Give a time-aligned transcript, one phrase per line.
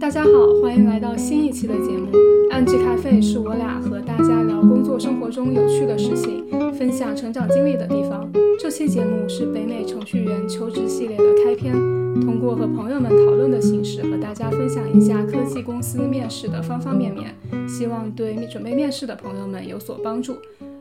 [0.00, 0.30] 大家好，
[0.62, 2.10] 欢迎来到新一期的节目。
[2.50, 8.30] 安吉咖啡是我俩和大家聊工作生活中有趣的事情，分享成长经历的地方。
[8.58, 11.72] 这期节目是北美程序员求职系列的开篇，
[12.20, 17.34] 通过和朋友们讨论的形式，和大家分享一下科技公司面试的方方面面，
[17.68, 20.36] 希望对准备面试的朋友们有所帮助。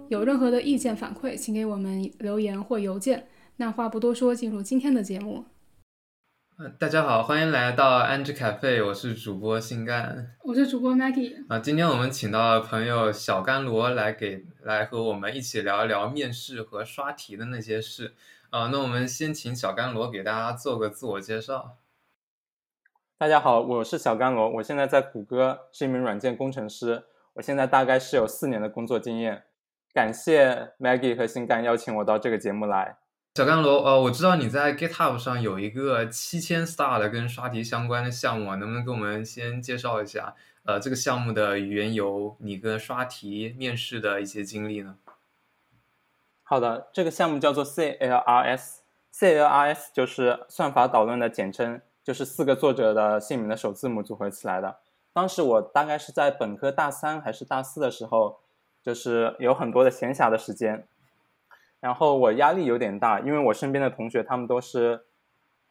[0.09, 3.25] 有任何的意见反馈，请给我们留言或邮件。
[3.57, 5.43] 那话不多说，进入今天的节目。
[6.55, 11.43] 呃，大家好，欢迎来到安之咖啡，我是主播新干，我是主播 Maggie。
[11.49, 18.13] 啊，今天我们请到了朋友小甘罗来给来和我们一起聊一聊面试和刷题的那些事。
[18.52, 21.77] 啊，那我们先请小甘罗给大家做个自我介绍。
[23.17, 29.45] 大家好，我是小甘罗，我现在在谷歌是一名软件工程师，我现在大概是有四年的工作经验。
[29.91, 32.98] 感谢 Maggie 和新干邀请我到这个节目来。
[33.35, 44.98] 小甘罗，呃，我知道你在 GitHub 上有一个七千 star 的跟刷题相关的项目啊，能不能给我们先介绍一下，呃，这个项目的缘由，你跟刷题面试的一些经历呢？
[46.43, 54.77] 好的，这个项目叫做 CLRS，CLRS 就是算法导论的简称，就是四个作者的姓名的首字母组合起来的。
[55.12, 58.41] 当时我大概是在本科大三还是大四的时候，
[58.84, 60.87] 就是有很多的闲暇的时间。
[61.84, 65.03] 然后我压力有点大，因为我身边的同学他们都是，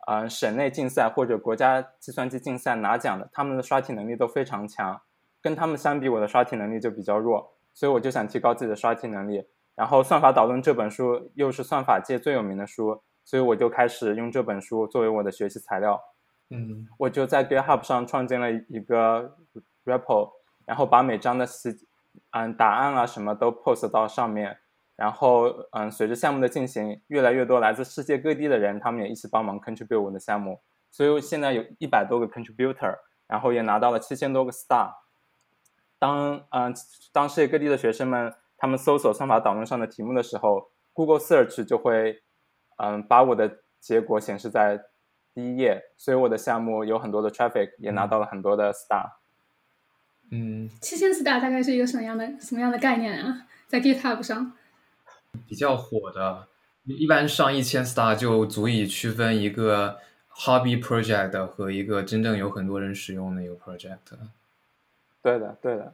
[0.07, 5.01] 嗯，省内竞赛或者国家计算机竞赛拿奖的，他们的刷题能力都非常强。
[5.41, 9.49] 跟他们相比，我的刷题能力就比较弱，所以我就想提高自己的刷题能力。
[9.75, 15.99] 然后《算法导论》这本书又是算法界最有名的书，所以我就开始用这本书作为我的学习材料。
[16.51, 19.35] 嗯，我就在 GitHub 上创建了一个
[19.87, 20.33] repo，
[20.67, 21.87] 然后把每章的题，
[22.33, 24.59] 嗯，答案啊什么都 post 到上面。
[25.03, 30.61] 然后，嗯，随着项目的进行，越来越多来自世界各地的人，他们也一起帮忙 contribute 我的项目，
[30.93, 34.93] 所以现在有一百多个 contributor，然后也拿到了七千多个 star。
[35.99, 36.73] 当，嗯，
[37.13, 42.23] 当世界各地的学生们他们搜索算法导论上的题目的时候，Google Search 就会，
[42.77, 44.85] 嗯，把我的结果显示在
[45.35, 49.15] 第一页，所以我的项目有很多的 traffic，也拿到了很多的 star。
[50.31, 53.49] 嗯，七千 star 大概是一个什么样的什么样的概念啊？
[53.67, 54.53] 在 GitHub 上？
[55.49, 56.47] 比较火的，
[56.85, 59.99] 一般上一千 star 就足以区分一个
[60.35, 63.99] hobby project 和一个真正有很多人使用的一个 project。
[65.23, 65.93] 对的，对的。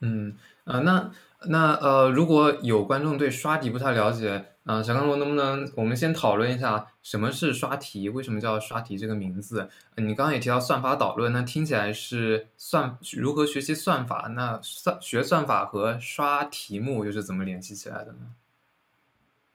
[0.00, 1.10] 嗯，呃，那
[1.46, 8.08] 那呃，如果有观众对刷题不太了解，啊，小刚罗能不能我们先讨论一下什么是刷题？
[8.08, 9.68] 为什么叫刷题这个名字？
[9.96, 14.32] 你刚刚也提到算法导论，那听起来是算如何学习算法？
[14.34, 18.18] 那算学算法和刷题目又是怎么联系起来的呢？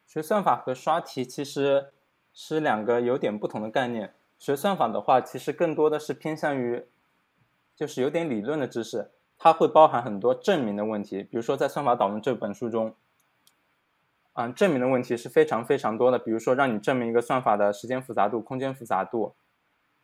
[0.07, 1.91] 学算法和刷题其实
[2.33, 4.13] 是两个有点不同的概念。
[4.39, 6.85] 学算法的话，其实更多的是偏向于，
[7.75, 11.23] 就是有点理论的知识，它会包含很多证明的问题。
[11.23, 12.95] 比如说，在《算法导论》这本书中，
[14.33, 16.17] 嗯，证明的问题是非常非常多的。
[16.17, 19.35] 比如说，让你证明一个算法的时间复杂度、空间复杂度，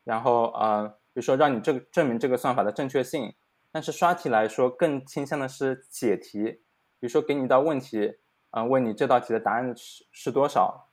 [0.03, 3.34] 然后呃，比如说让你这个证明这个算法的正确性。
[3.72, 6.59] 但是刷题来说，更倾向的是解题。
[7.00, 8.18] 比如说，给你一道问题。
[8.56, 10.90] 嗯，问你这道题的答案是是多少？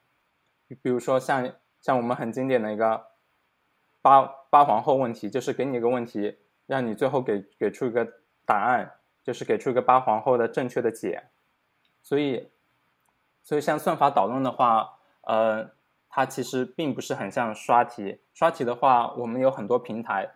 [0.82, 3.08] 比如说像像我们很经典的一个
[4.00, 8.06] 八八皇后问题，就是给你一个问题，让你最后给给出一个
[8.46, 11.24] 答案，就是给出一个八皇后的正确的解。
[12.02, 12.48] 所以，
[13.42, 15.70] 所以像算法导论的话，呃，
[16.08, 18.22] 它其实并不是很像刷题。
[18.32, 20.30] 刷题的话，我们有很多平台，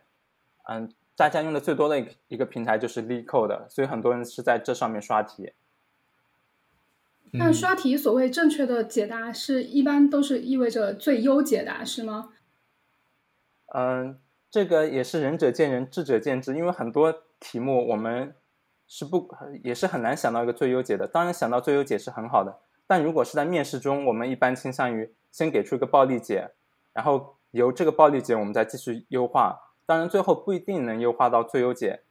[0.69, 5.55] 嗯，大家用的最多的一个一个平台就是 LeetCode，所以很多人是在这上面刷题。
[7.37, 12.31] 那刷题所谓正确的解答是一般都是意味着最优解答是吗？
[13.75, 16.55] 嗯，这个也是仁者见仁，智者见智。
[16.55, 18.37] 因为很多题目我们
[18.87, 19.29] 是不
[19.65, 21.09] 也是很难想到一个最优解的。
[21.09, 26.53] 当然想到最优解是很好的，但如果是在面试中，我们一般倾向于先给出一个暴力解，
[26.93, 29.73] 然后由这个暴力解我们再继续优化。
[29.85, 32.03] 当然最后不一定能优化到最优解，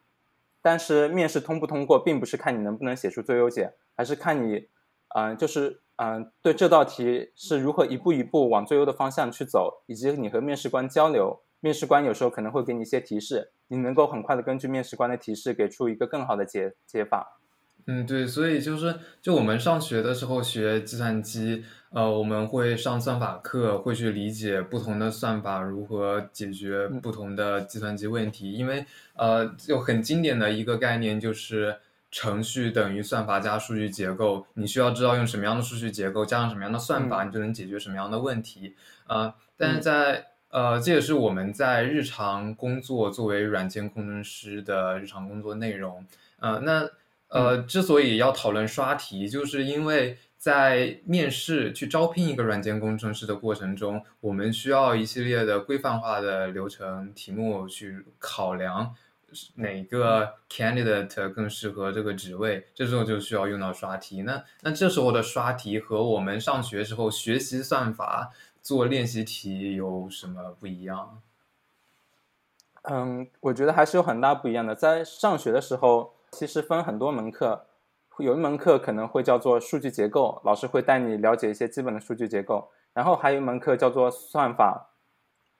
[0.61, 4.67] 但是面试通不通过，并不是看你能不能写出最优解，而是看你。
[5.15, 17.39] 嗯，就是嗯，对这道题是如何一步一步往最优的方向去走，以及你和面试官交流，面试官有时候可能会给你一些提示，你能够很快的根据面试官的提示给出一个更好的解解法。
[17.85, 28.83] 嗯，对，所以就是就我们上学的时候学计算机，呃，我们会上算法课，会去理解不同的算法如何解决不同的计算机问题，因为
[29.15, 31.77] 呃，就很经典的一个概念就是。
[32.13, 38.75] 程序等于算法加数据结构，你需要知道用什么样的数据结构加上什么样的算法，你就能解决什么样的问题。
[39.07, 46.05] 呃，但是在呃，这也是我们在日常工作作为软件工程师的日常工作内容。
[46.39, 46.87] 呃，那
[47.29, 58.93] 呃，之所以要讨论刷题，就是因为在面试去招聘一个软件工程师的过程中，我们需要一系列的规范化的流程题目去考量。
[59.55, 62.67] 哪个 candidate 更适合这个职位？
[62.73, 64.21] 这时候就需要用到刷题。
[64.21, 68.31] 那那这时候的刷题和我们上学时候学习算法
[68.61, 71.21] 做练习题有什么不一样？
[72.83, 74.75] 嗯，我觉得还是有很大不一样的。
[74.75, 77.65] 在上学的时候，其实分很多门课，
[78.17, 82.71] 有一门课可能会叫做数据结构，老师会带你了解一些基本的数据结构。
[82.93, 84.89] 然后还有一门课叫做算法。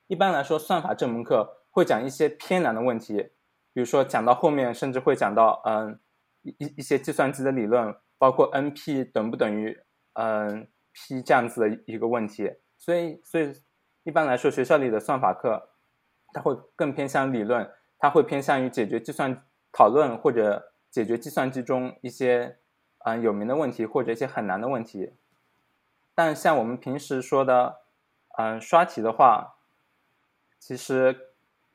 [0.08, 3.30] 一般来说，算法这门课会讲一些偏难的问题。
[3.74, 6.00] 比如说讲到后面，甚至会讲到嗯
[6.44, 9.82] 一一些计算机的理论，包括 NP 等不等于
[10.14, 12.58] 嗯 P 这样子的一个问题。
[12.78, 13.52] 所以所以
[14.04, 15.70] 一般来说，学校里的算法课，
[16.34, 22.60] 它会更偏向理论，它会偏向于解决计算讨论或者解决计算机中一些
[23.06, 25.14] 嗯有名的问题或者一些很难的问题。
[26.14, 27.78] 但像我们平时说的
[28.38, 29.56] 嗯刷题的话，
[30.60, 31.34] 其实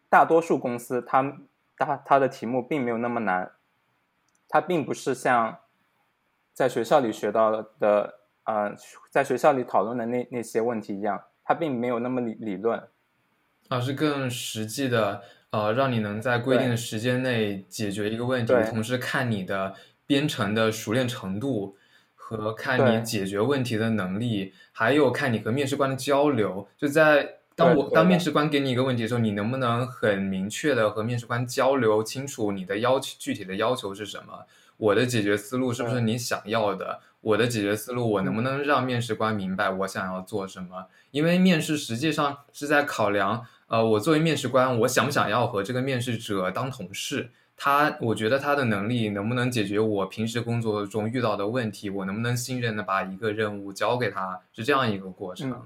[0.09, 1.39] 大多数公司它。
[1.79, 3.53] 它它的题目并没有那么难，
[4.49, 5.59] 它并不是像
[6.53, 8.15] 在学校里学到的，
[8.45, 8.75] 呃，
[9.11, 12.83] 在学校里讨论的那那些问题一样，它并没有那么理理论，
[13.69, 19.75] 而是更实际的，呃，让你能在规定的时间内解决一个问题，同时看你的
[20.07, 21.77] 编程的熟练程度
[22.15, 27.38] 和看你解决问题的能力，还有看你和面试官的交流，就在。
[27.59, 34.45] 当我当面试官给你一个问题的时候，你能不能很明确的和面试官交流清楚你的要求具体的要求是什么？
[34.77, 37.01] 我的解决思路是不是你想要的？
[37.21, 40.87] 我的解决思路我能不能让面试官明白我想要做什么？
[41.11, 47.31] 因为面试实际上是在考量，呃，我作为面试官，我想不想要和这个面试者当同事？
[47.57, 51.91] 他，我觉得他的能力能不能解决我平时工作中遇到的问题？
[51.91, 54.41] 我能不能信任的把一个任务交给他？
[54.53, 55.51] 是这样一个过程。
[55.51, 55.63] 嗯，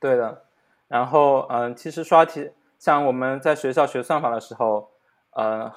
[0.00, 0.44] 对的。
[0.88, 4.90] 然后，嗯，其实刷题，像我们在学校学算法的时候，
[5.30, 5.72] 呃，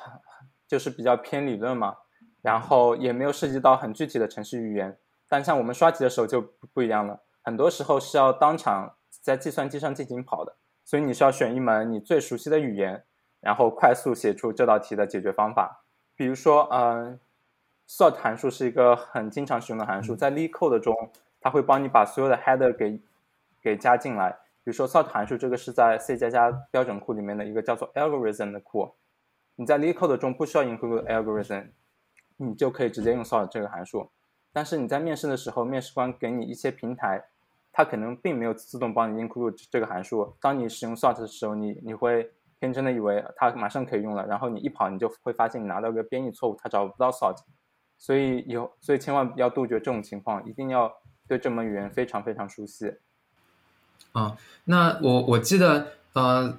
[0.68, 1.97] 就是比较偏理论嘛，
[2.41, 4.97] 然后也没有涉及到很具体的程序语言。
[5.27, 6.41] 但像我们刷题的时候就
[6.74, 13.03] 不一样了，很多时候是要当场在计算机上进行跑的，所以你需要选一门你最熟悉的语言，
[13.39, 15.83] 然后快速写出这道题的解决方法。
[16.15, 17.19] 比如说，嗯
[17.88, 20.94] ，sort 函数是一个很经常使用的函数，在 LeetCode 中，
[21.42, 23.01] 它会帮你把所有的 header 给
[23.61, 24.31] 给加进来，
[24.63, 28.95] 比如说 sort 函数，这个是在 C 加加标准库里面的一个叫做 algorithm 的库。
[29.56, 31.71] 你在 LeCode 中不需要 include algorithm，
[32.38, 34.09] 你就可以直接用 sort 这个函数。
[34.53, 37.25] 但是你在面试的时候，面试官给你一些平台，
[37.71, 40.35] 它可能并没有自动帮你 include 这个函数。
[40.41, 47.38] 当你使用 sort 的时候，你你会天真的以为它马上可以用了，然后你一跑，你就会发现你拿到个编译错误，它找不到 sort。
[47.97, 50.91] 所以有，所以千万要杜绝这种情况，一定要
[51.27, 52.95] 对这门语言非常非常熟悉。
[54.12, 54.36] 啊，
[54.66, 56.57] 那我我记得，呃，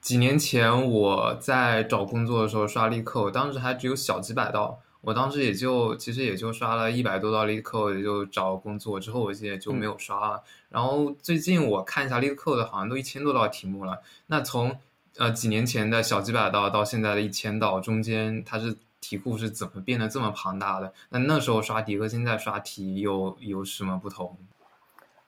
[0.00, 10.42] 几年前我在找工作的时候刷力扣，当时还只有小几百道，我当时也就其实也就刷了一百多道力扣，也就找工作之后，我记得就没有刷了。
[10.68, 14.00] 然后最近我看一下力扣的，好像都一千多道题目了。
[14.26, 14.78] 那从
[15.16, 20.92] 呃几年前的小几百道到现在的一千道，中间它是题库是怎么变得这么庞大的？
[21.08, 24.36] 那那时候刷题和现在刷题有有什么不同？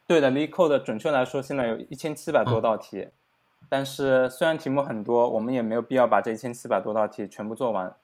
[0.08, 3.08] 对的，LeetCode 准确来说，现在有一千七百多道题，
[3.68, 7.94] 但是虽然题目很多，我们也没有必要把这一千七百多道题全部做完。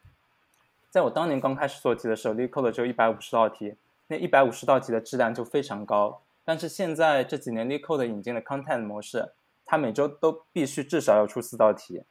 [0.90, 3.76] 在我当年刚开始做题的时候，LeetCode 只有一百五十道题，
[4.08, 6.20] 那一百五十道题的质量就非常高。
[6.44, 9.32] 但是现在这几年 LeetCode 引进了 Content 模式，
[9.64, 12.02] 它每周都必须至少要出四道题，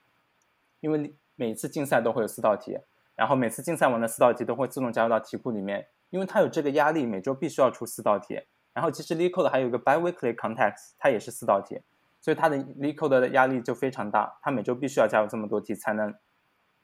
[0.80, 2.80] 因为每次竞赛都会有四道题，
[3.16, 8.42] 然后每次竞赛完的四道题都会自动加入到题库里面，因为它有这个压力，每周必须要出四道题。
[8.74, 11.82] 然后其实 LeetCode 还有一个 biweekly context，它也是四道题，
[12.20, 16.14] 所以它的 LeetCode 的压力就非常大，它每周必须要加入这么多题才能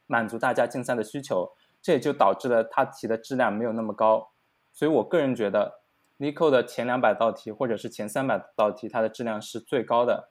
[0.08, 4.32] 满足大家竞赛的需求，这也就导致了它题的质量没有那么高。
[4.72, 5.82] 所以我个人觉得
[6.20, 10.30] ，LeetCode 的前两百道题或者是前三百道题，它的质量是最高的。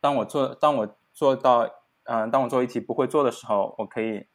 [0.00, 1.68] 当我做当我做到
[2.04, 4.26] 嗯，当我做一题不会做的时候，我可以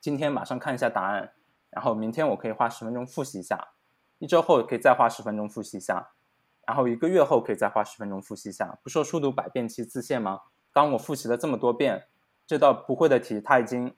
[0.00, 1.32] 今天马上看一下答案，
[1.70, 3.72] 然后明天我可以花十分钟复习一下。
[4.20, 6.10] 一周后可以再花十分钟复习一下，
[6.66, 8.78] 然后一个月后可以再花十分钟复习一下。
[8.82, 10.42] 不说速读百遍其自现吗？
[10.74, 12.06] 当我复习了这么多遍，
[12.46, 13.94] 这道不会的题，它已经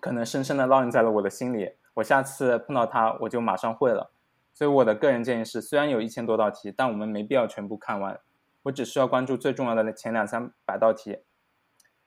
[0.00, 1.72] 可能深深的烙印在了我的心里。
[1.94, 4.12] 我下次碰到它，我就马上会了。
[4.54, 8.20] 所以我的个人建议是，虽然有一千多道题，但我们没必要全部看完。
[8.62, 11.18] 我只需要关注最重要的前两三百道题。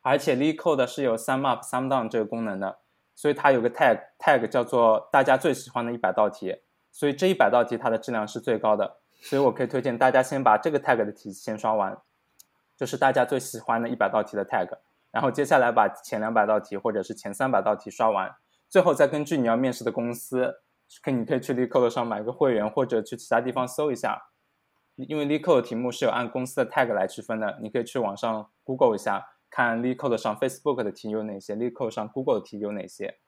[0.01, 2.79] 而且 l e e c o d e 是有 Sum Up、Sum Down 这个功能的，
[3.13, 6.57] 所以它有个 tag tag 叫做大家最喜欢的一百道题，
[6.91, 11.97] 所以这一百道题它的质量是最高的，所以我可以推荐大家先把这个 tag 的题先刷完，
[12.75, 14.77] 就是大家最喜欢的一百道题的 tag，
[15.11, 18.35] 然后接下来把前两百道题或者是前三百道题刷完，
[18.69, 20.61] 最后再根据你要面试的公司，
[21.01, 24.29] 可你可以去 LeetCode 上买个会员，或者去其他地方搜一下，
[24.95, 29.27] 因为 LeetCode 题目是有按公司的 tag 来区分的，你可以去网上 Google 一下。
[29.53, 33.19] 看 LeetCode 上 Facebook 的题有哪些，LeetCode 上 Google 的题有哪些。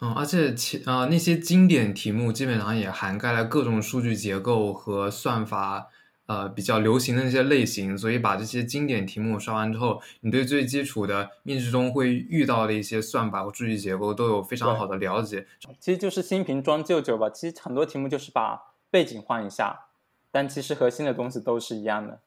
[0.00, 5.88] 嗯，而且其呃那些经典题目基本上也涵盖了各种数据结构和算法，
[6.24, 7.98] 呃比较流行的那些类型。
[7.98, 15.46] 所以把这些经典题目刷完之后，你对最基础的面试中会遇到的一些算法和数据结构都有非常好的了解。
[15.78, 17.28] 其实就是新瓶装旧酒吧。
[17.28, 18.58] 其实很多题目就是把
[18.90, 19.88] 背景换一下，
[20.30, 22.20] 但其实核心的东西都是一样的。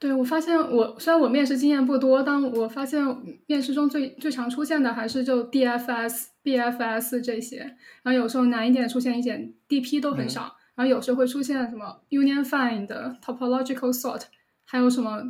[0.00, 3.04] 对，我发现我虽然我面试经验不多，但我发现
[3.46, 7.58] 面试中最最常出现的还是就 DFS、BFS 这些，
[8.02, 12.86] 然后有时候难一点出现一点 DP 都很少，然后有时候会出现什么 Union Find、
[13.20, 14.22] Topological Sort，
[14.64, 15.22] 还有什么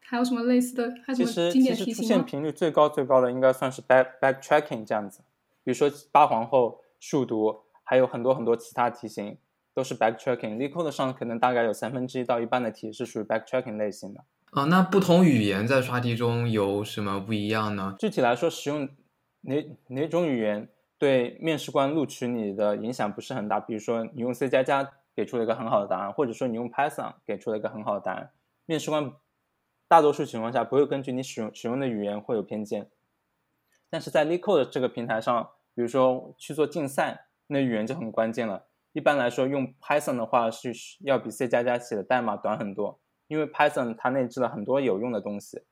[0.00, 5.20] 还有什么类似的，还有什么经典题型其实出现频率最高最高的应该算是 back backtracking 这样子，
[5.62, 9.38] 比如说八皇后、数独，还有很多很多其他题型。
[9.76, 10.56] 都是 backtracking。
[10.56, 14.24] LeetCode 上可能大概有三分之一到一半的题是属于 backtracking 类型的。
[14.52, 17.94] 啊，那不同语言在刷题中有什么不一样呢？
[17.98, 18.88] 具体来说，使用
[19.42, 20.66] 哪哪种语言
[20.96, 23.60] 对面试官录取你的影响不是很大。
[23.60, 28.30] 比如说，你用 C 加加给出了一个很好的答案，或者说你用 Python 给出了一个很好的答案，
[28.64, 29.12] 面试官
[29.86, 32.88] 大多数情况下不会根据你使用使用的语言会有偏见。
[33.90, 38.64] 但是在 LeetCode 这个平台上，比如说去做竞赛，那语言就很关键了。
[38.96, 45.64] 一般来说，用 Python 的话是要比 C 加加写的代码短很多，因为 Python 它内置了很多有用的东西。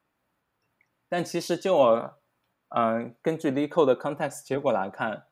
[1.08, 2.18] 但其实就我，
[2.68, 5.24] 嗯，根据 LeetCode 的 context 结果来看，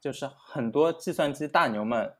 [0.00, 2.14] 就是很多计算机大牛们，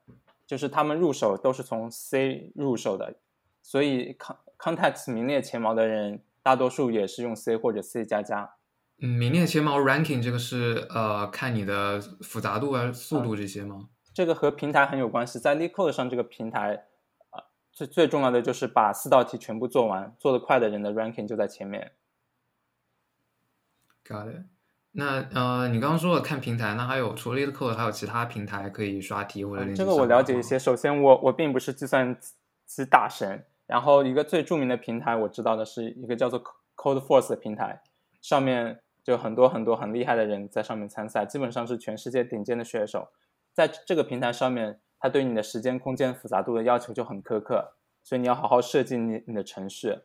[0.45, 3.15] 就是他们入手都是从 C 入手的，
[3.63, 8.57] 所以 con context 名列前茅的人，大多数也是用 C 或者 C 加加。
[8.99, 13.89] 嗯，名列前茅 ranking 这个是呃看你的复杂度啊、速度这些吗？
[14.15, 16.85] 这个和平台很有关系，在 LeetCode 上这个平台，
[17.31, 17.43] 啊，
[17.73, 21.91] 最最重要的就是把四道题全部做完，做得快的人的 ranking 就在前面。
[24.05, 24.45] Got it。
[24.93, 29.73] 那呃，你刚刚说了看平台，那还有除了 LeetCode，还有其他平台可以刷题或者？
[29.73, 30.57] 这个我了解一些。
[30.57, 32.17] 首先，我我并不是计算
[32.65, 36.41] 机大神，然后一个最著名的平台我知道的是一个叫做
[36.77, 37.81] CodeForce 的平台，
[38.21, 43.09] 上面就很多很多很厉害的人在上面参赛，基本上是全世界顶尖的选手。
[43.55, 49.99] 在这个平台上面，它对你的时间、空间复杂度的要求就很苛刻，所以你要好好设计你你的程序。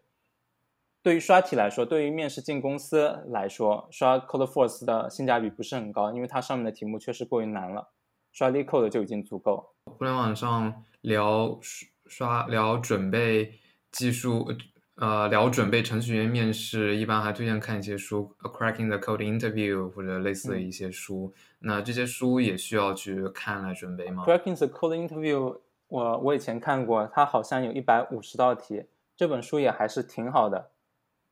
[1.03, 7.93] 对于刷题来说，对于面试进公司来说，刷 CodeForce 的性价比不是很高，因为它上面的题目确实过于难了。
[8.31, 9.75] 刷 LeetCode 就已经足够。
[9.87, 11.59] 互联网上聊
[12.07, 13.55] 刷聊准备
[13.91, 14.55] 技术。
[14.97, 21.33] 呃，聊准备程序员面试，一般还推荐看一些书，《Cracking the Code Interview》或者类似的一些书。
[21.61, 28.85] 那这些书也需要去看来准备吗？Cracking the Code Interview，我我以前看过，它好像有一百五十道题，
[29.17, 30.71] 这本书也还是挺好的。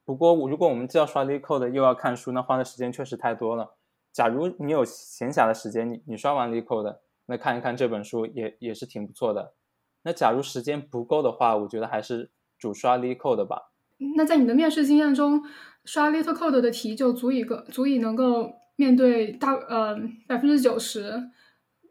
[0.04, 3.74] 不过，如果我们既要刷 LeetCode 又要看书，那花的时间确实太多了。
[4.12, 9.54] 假如你有闲暇的时间，你你刷完 LeetCode，那看一看这本书也也是挺不错的。
[10.02, 12.30] 那假如时间不够的话，我觉得还是。
[12.60, 13.70] 主刷 LeetCode 吧。
[14.16, 15.44] 那在你的面试经验中，
[15.84, 19.96] 刷 LeetCode 的题就足以个足以能够面对大呃
[20.28, 21.30] 百分之九十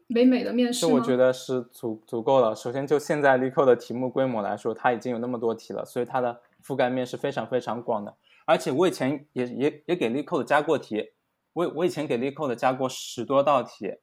[0.08, 0.86] 北美的面试？
[0.86, 2.54] 我觉得是足足够了。
[2.56, 8.16] 首先，就现在 LeetCode 的题目规模来说，它已经有那么多题了，所以它的覆盖面是非常非常广的。
[8.46, 11.12] 而且我以前也也也给 LeetCode 加过题，
[11.52, 13.98] 我我以前给 LeetCode 加过十多道题，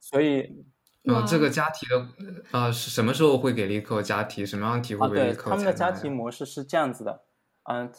[0.00, 0.64] 所以。
[1.04, 2.08] 呃，这个加题的，
[2.50, 4.44] 呃，是什么时候会给立刻加题？
[4.44, 5.32] 什么样的题会给？
[5.32, 7.22] 他们的加题模式是这样子的，
[7.62, 7.90] 嗯，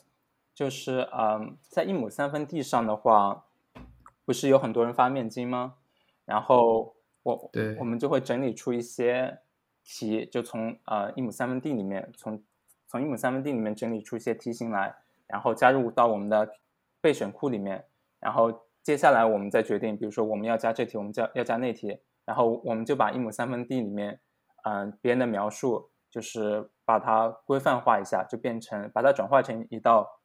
[0.54, 3.46] 就是嗯，在一亩三分地上的话，
[4.32, 5.76] 不是有很多人发面金吗？
[6.24, 9.40] 然后我，对，我们就会整理出一些
[9.84, 12.42] 题，就从呃一亩三分地里面，从
[12.88, 14.96] 从一亩三分地里面整理出一些题型来，
[15.28, 16.50] 然后加入到我们的
[17.02, 17.84] 备选库里面，
[18.22, 22.00] 然后接下来我们再决定，比如说我们要加这题，我们加要加那题。
[22.24, 24.22] 然后我们就把一亩三分地里面，
[24.64, 30.22] 嗯，别人的描述，就是把它规范化一下，就变成把它转化成一道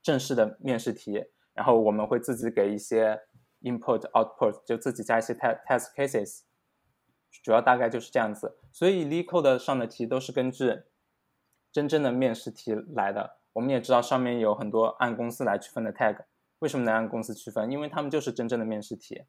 [0.00, 1.24] 正式的面试题。
[1.54, 3.20] 然后我们会自己给一些
[3.62, 6.40] input output，就自己加一些 test test cases，
[7.42, 8.58] 主要大概就是这样子。
[8.72, 10.82] 所以 LeetCode 上的题都是根据
[11.72, 13.38] 真正的面试题来的。
[13.54, 16.24] 我们也知道上面有很多按公司来区分的 tag，
[16.58, 17.70] 为什么能按公司区分？
[17.70, 19.22] 因为他们就是真正的面试题。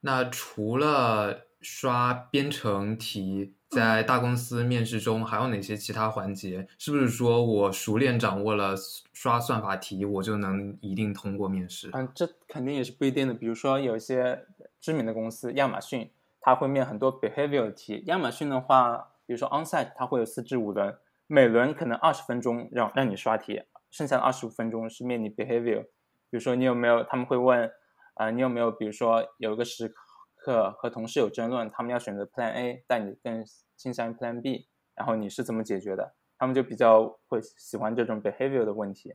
[0.00, 6.66] 那除了刷编程题，在大公司面试中还有哪些其他环节？
[6.76, 8.74] 是不是说我熟练掌握了
[9.12, 11.88] 刷算法题，我就能一定通过面试？
[11.92, 13.32] 嗯，这肯定也是不一定的。
[13.32, 14.44] 比如说有一些
[14.80, 16.10] 知名的公司，亚马逊，
[16.40, 18.02] 它会面很多 behavior 题。
[18.06, 20.96] 亚马逊的话，比如说 onsite，它会有四至五轮，
[21.28, 23.62] 每轮可能二十分钟让让你刷题。
[23.88, 25.88] 剩下的二十五分钟是面你 behavior，比
[26.32, 27.70] 如说你有没有，他们会问，
[28.14, 29.94] 啊，你有没有，比如说有一个时刻
[30.42, 33.44] 和同事有争论，他们要选择 plan A，但你更
[33.76, 36.14] 倾向于 plan B，然后你是怎么解决的？
[36.38, 39.14] 他们就比较会喜欢这种 behavior 的问题。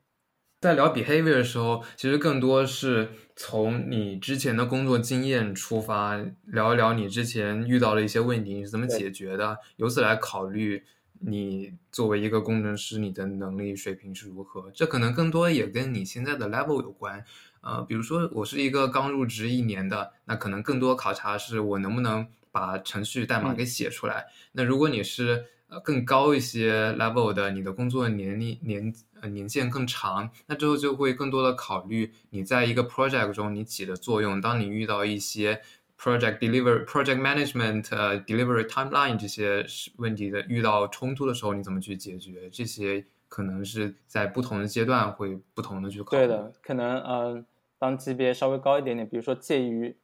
[0.62, 10.84] 在聊 behavior 的时候，其实更多是从你之前的工作经验出发，聊一聊你之前遇到了一些问题，你是怎么解决的，由此来考虑。
[11.28, 14.70] 你作为一个工程师，你的能力水平是如何？
[14.76, 17.26] 这可能更多也跟你现在的 level 有关。
[17.62, 24.28] 呃，比如说我是一个刚入职一年的，那可能更多考察是我能不能把程序代码给写出来。
[24.52, 34.40] 那如果你是呃更高一些 level 的，你的工作年龄年呃年限更长，那之后就会更多的考虑你在一个 project 中你起的作用。
[34.40, 35.60] 当你遇到一些
[35.98, 39.66] project deliver project management 呃 delivery timeline 这些
[39.98, 42.50] 问题的遇到冲突的时候，你怎么去解决？
[42.50, 46.18] 这些可能是在不同的阶段会不同的去考虑。
[46.18, 47.46] 对的，可能嗯，
[47.80, 49.98] 当级别稍微高一点点，比如说介于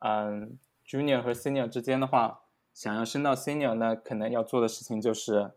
[0.00, 2.40] 嗯 junior 和 senior 之间的话，
[2.72, 5.52] 想要升到 senior，那可能要做的事情就是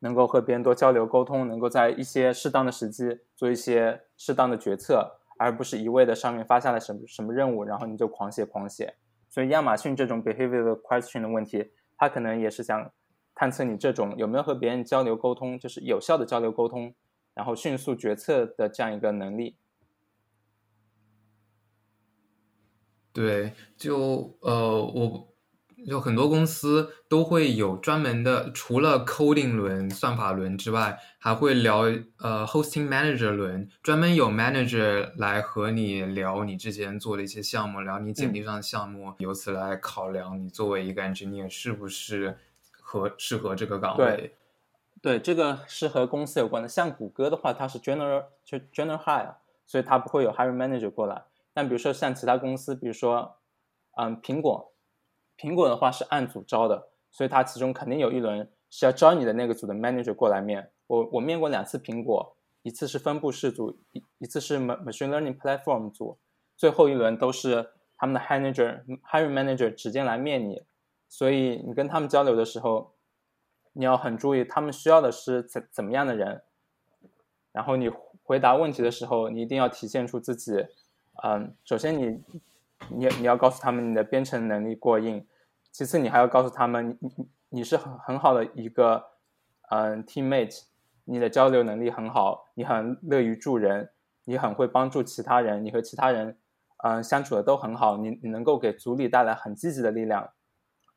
[0.00, 5.19] 能够和别人多交流沟通，能够在一些适当的时机做一些适当的决策。
[5.40, 8.94] 而不是一味的上面发下来什么什么任务，然后你就狂写狂写。
[9.30, 12.92] 所以亚马逊这种 behavior question 的问题，它可能也是想
[13.34, 16.94] 探测你这种有没有和别人交流沟通，就是有效的交流沟通，
[17.32, 19.56] 然后迅速决策的这样一个能力。
[23.14, 25.29] 对，就呃我。
[25.86, 31.82] 就很多公司都会有专门的，除了 coding 轮、算法轮之外，还会聊
[32.18, 42.38] 呃 hosting manager 轮，专门有 manager 来和你聊你之前做的一些项目，聊你简历上的项目，由此来考量你作为一个 engineer 是不是
[42.70, 44.34] 合适合这个岗位。
[45.02, 46.68] 对，这个是和公司有关的。
[46.68, 49.34] 像谷歌的话，它是 general 就 general hire，
[49.66, 51.22] 所以它不会有 hiring manager 过来。
[51.54, 53.36] 但比如说像其他公司，比如说
[53.96, 54.66] 嗯苹果。
[55.40, 60.70] 苹果的话是按组招的，所以它其中肯定有一轮是要招你的那个组的 manager 过来面。
[60.86, 66.18] 我我面过两次苹果，一次是分布式组，一一次是 machine learning platform 组，
[66.58, 70.62] 最后一轮都是他们的 manager hiring manager 直接来面你。
[71.08, 72.92] 所以你跟他们交流的时候，
[73.72, 76.42] 你要很注意他们需要的是怎怎么样的人。
[77.52, 77.90] 然后你
[78.22, 80.66] 回答问题的时候，你一定要体现出自己，
[81.24, 82.22] 嗯，首先你
[82.88, 85.26] 你你要告诉他们你的编程能力过硬。
[85.72, 89.04] 其次，你还要告诉他们，你你你是很很好的一个
[89.70, 90.64] 嗯 teammate，
[91.04, 93.90] 你的交流能力很好，你很乐于助人，
[94.24, 96.38] 你很会帮助其他人，你和其他人
[96.82, 100.30] 嗯相处的都很好，你你能够给组里带来很积极的力量，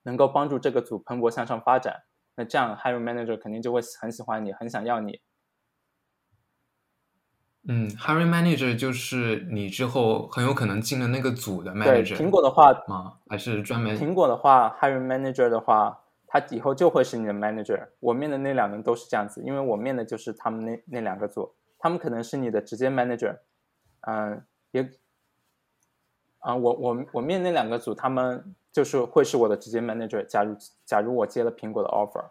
[0.04, 2.04] 能够帮助这个组蓬勃向上发展。
[2.36, 5.22] 那这样 hiring manager 肯定就会很喜欢你，很想要你。
[7.66, 12.18] 嗯，Harry manager 就是你之后很有可能进了那个组的 manager。
[12.18, 13.14] 对，苹果的话吗？
[13.30, 13.98] 还是专门？
[13.98, 17.88] 苹果的话，Harry manager 的话，他以后就会是你的 manager。
[18.02, 23.38] 我面的那两人都是这样子，因为我面的就是他们那那两个组，他们可能是你的直接 manager。
[24.02, 24.92] 嗯，也
[26.40, 30.26] 啊，我我我面那两个组，他们就是会是我的直接 manager。
[30.26, 32.26] 假如假如我接了苹果的 offer，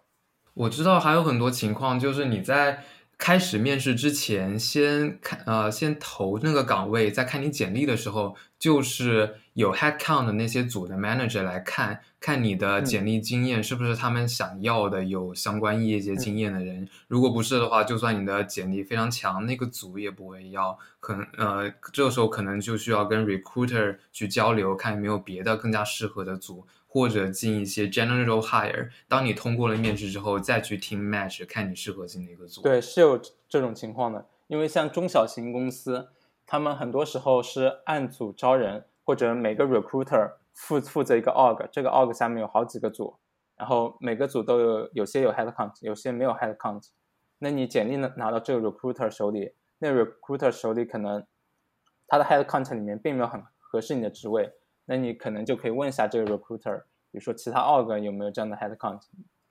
[0.53, 2.85] 我知道还有很多情况，就是你在。
[3.22, 16.88] 开始面试之前，先看呃，先投那个岗位，在看你简历的时候，就是有 head count 的那些组的 manager 来看看你的简历经验是不是他们想要的有相关业界经验的人。
[17.06, 20.76] 如果不是的话，就算你的简历非常强，那个组也不会要。
[20.98, 26.66] 可能呃，这个时候可能就需要跟 recruiter 去交流，看有没有别的更加适合的组。
[26.92, 32.61] 或者进一些 general hire，当你通过了面试之后，再去听 match，看你适合进哪个组。
[32.61, 34.26] 对，是有这种情况的。
[34.46, 36.11] 因为像中小型公司，
[36.44, 43.16] 他们很多时候是按组招人，或者每个 recruiter 负负责一个 org，这个 org 下面有好几个组，
[43.57, 46.88] 然后每个组都有有些有 head count，有些没有 head count。
[47.38, 51.24] 那你简历呢拿到这个 recruiter 手里，那 recruiter 手里可能
[52.07, 54.52] 他的 head count 里面并没有很合适你的职位。
[54.87, 56.79] 那你可能就可以问一下这个 recruiter，
[57.11, 59.01] 比如说其他 org 有没有这样的 headcount，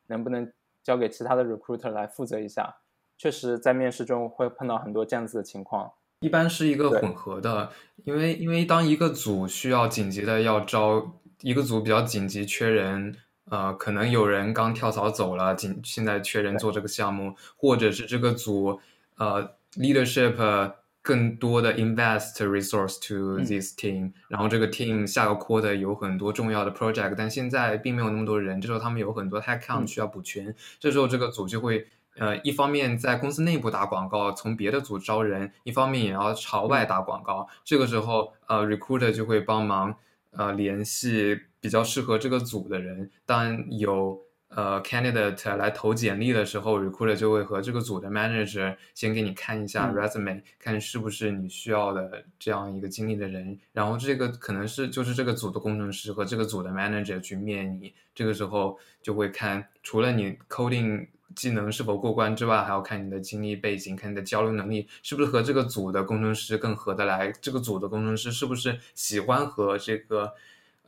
[0.07, 0.51] 能不能
[0.83, 2.77] 交给其他的 recruiter 来负责一下？
[3.17, 5.91] 确实，在面试中会碰到很多这样子的情况。
[6.21, 7.71] 一般是一个混合的，
[8.03, 13.15] 因为因为当一个组需要紧急的要招一个组比较紧急缺人，
[13.45, 18.79] 呃，可能有人刚跳槽走了，紧现在缺人做这个项目，或者是这个组
[19.17, 31.87] 呃 leadership 更多的 invest resource to this team，然后这个 team 下个 quarter 有很多重要的 project，但现在并没有那么多人，这时候他们有很多 headcount 需要补全，这时候这个组就会。
[32.17, 37.47] 呃，一方面在公司内部打广告，从别的组招人；一方面也要朝外打广告。
[37.63, 39.95] 这个时候，呃，recruiter 就会帮忙，
[40.31, 43.09] 呃，联系比较适合这个组的人。
[43.25, 44.19] 当然有
[44.55, 53.57] 呃 candidate 来投简历的时候，recruiter 就会和这个组的 manager 先给你看一下 resume，看是不是你需要的这样一个经历的人。
[53.73, 57.93] 然后这个可能是就是这个组的工程师和这个组的 manager 去面你。
[58.13, 61.07] 这个时候就会看除了你 coding。
[61.33, 70.33] 技能是否过关之外，还要看你的经历背景，看你的交流能力是不是和这个组的工程师更合得来，这个组的工程师是不是喜欢和这个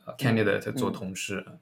[0.04, 1.42] 呃 candidate 做同事。
[1.48, 1.58] 嗯，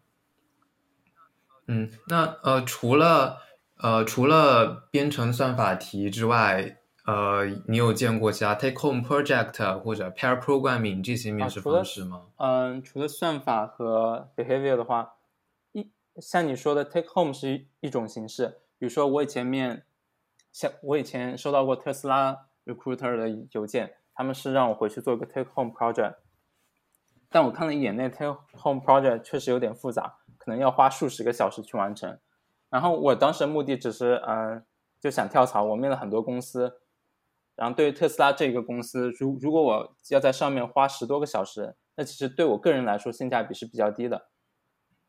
[2.08, 3.38] 那呃，除了
[3.78, 12.22] 呃除了编程算法题之外，呃，你有见过其他 take home project 或者 pair programming 这些面试方式吗？
[12.37, 15.14] 嗯，除了算法和 behavior 的话，
[15.72, 18.58] 一像你说的 take home 是一一种形式。
[18.78, 19.85] 比如说，我以前面，
[20.52, 26.14] 像我以前收到过特斯拉 recruiter 的邮件，他们是让我回去做一个 take home project，
[27.28, 32.18] 但我看了一眼那 take home project 确实有点复杂，可能要花数十个小时去完成。
[32.68, 34.64] 然后我当时的目的只是，嗯，
[34.98, 35.62] 就想跳槽。
[35.62, 36.81] 我面了很多公司，
[37.55, 44.26] 然后对于特斯拉这个公司，如如果我要在上面花十多个小时，那其实对我个人来说性价比是比较低的。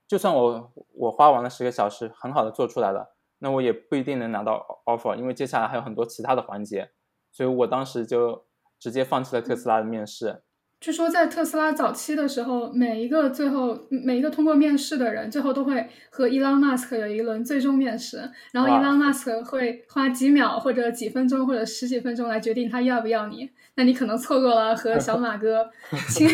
[0.07, 3.15] 就算我我花完了十个小时，很好的做出来了。
[3.39, 6.91] 那我也不一定能拿到 offer，因为接下来还有很多其他的环节，
[7.31, 8.45] 所以我当时就
[8.77, 10.43] 直接放弃了特斯拉的面试。
[10.83, 23.49] 据说在特斯拉早期的时候，每一个最后每一个通过面试的人，最后都会和 Elon Musk 有一轮最终面试，然后 Elon Musk 会花几秒或者几分钟或者十几分钟来决定他要不要你。
[23.75, 25.71] 那你可能错过了和小马哥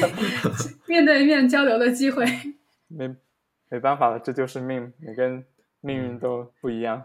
[0.90, 2.26] 面对面交流的机会。
[2.88, 3.08] 没
[3.70, 5.46] 没办法了，这就是命，每个人。
[5.82, 7.02] 命运都不一样。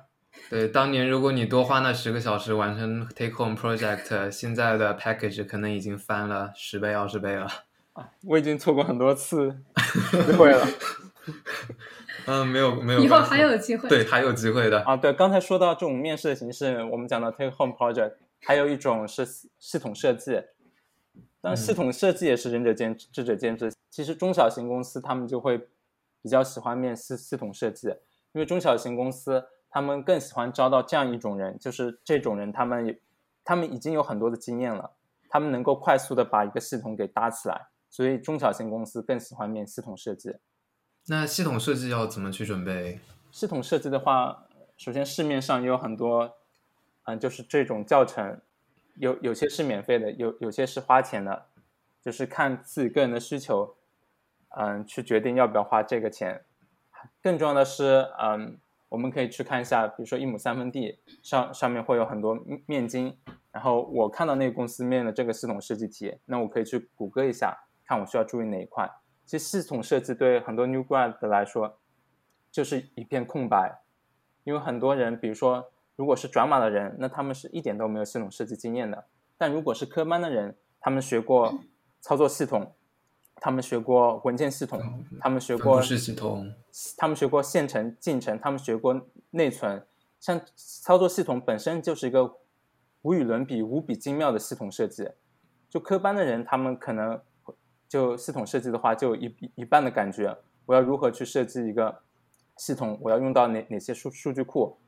[0.51, 7.49] 对，当年如果你多花那十个小时完成 take home project，现在的 package 可能已经翻了十倍、二十倍了。
[7.95, 9.57] 啊，我已经错过很多次
[10.11, 10.67] 机会了。
[12.27, 13.01] 嗯，没有没有。
[13.01, 13.89] 以后还有机会。
[13.89, 14.81] 对，还有机会的。
[14.83, 19.27] 啊，对，刚才说到这种面试的形式，我们讲到 take home project，还有一种是
[19.59, 20.43] 系统设计。
[21.41, 23.73] 但系统设计也是仁者见智智者见智。
[23.91, 25.59] 其实中小型公司他们就会
[26.23, 27.89] 比较喜欢面试系统设计。
[28.33, 32.97] 因为中小型公司，他们更喜欢招到这样一种人，就是这种人，他们
[33.43, 34.93] 他们已经有很多的经验了，
[35.29, 40.37] 他们能够快速的把一个系统给搭起来，所以中小型公司更喜欢面系统设计。
[41.09, 43.01] 那系统设计要怎么去准备？
[43.33, 46.37] 系统设计的话，首先市面上也有很多，
[47.07, 48.41] 嗯，就是这种教程，
[48.95, 51.47] 有有些是免费的，有有些是花钱的，
[52.01, 53.75] 就是看自己个人的需求，
[54.57, 56.45] 嗯，去决定要不要花这个钱。
[57.21, 58.61] 更重要的是，嗯，
[58.95, 63.19] 我们可以去看一下，比如说一亩三分地上上面会有很多面经，
[63.51, 68.89] 然后我看到那个公司面的这个系统设计题，那我可以去谷歌一下，看我需要注意哪一块。
[69.25, 71.81] 其实系统设计对很多 new grad 来说
[72.53, 73.83] 就是一片空白，
[74.45, 78.99] 因为很多人，比如说如果是转码的人，那他们是一点都没有系统设计经验的；
[79.37, 81.59] 但如果是科班的人，他们学过
[82.01, 82.73] 操作系统。
[83.45, 86.51] 他们学过文件系统，他们学过系统，
[86.97, 88.99] 他们学过线程进程，他们学过
[89.33, 89.87] 内存。
[90.19, 92.39] 像操作系统本身就是一个
[93.03, 95.11] 无与伦比、无比精妙的系统设计。
[95.69, 97.21] 就科班的人，他们可能
[97.87, 100.39] 就系统设计的话，就一一半的感觉。
[100.65, 102.01] 我要如何去设计一个
[102.57, 102.99] 系统？
[103.03, 104.79] 我要用到哪哪些数数据库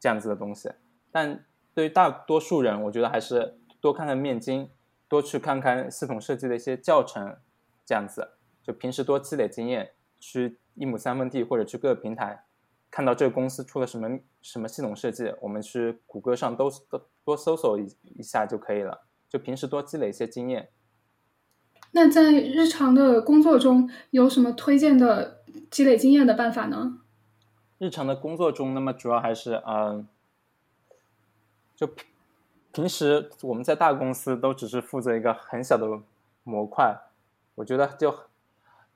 [0.00, 0.70] 这样子的东西？
[1.12, 4.70] 但对于大多数人，我觉得还是多看看面经，
[5.06, 7.36] 多去看看系统设计的一些教程。
[7.86, 12.44] 这样子，就平时多积累经验，去一亩三分地或者去各个平台，
[12.90, 19.06] 看到这个公司出了什么什么系统设计，我们去谷歌上都都多搜索一一下就可以了。
[19.28, 20.68] 就平时多积累一些经验。
[21.92, 27.00] 那在日常的工作中有什么推荐的积累经验的办法呢？
[27.78, 30.06] 日常的工作中，那么主要还是嗯，
[31.74, 31.88] 就
[32.72, 35.86] 平时我们在大公司都只是负责一个很小的
[36.42, 36.96] 模块。
[37.56, 38.14] 我觉得就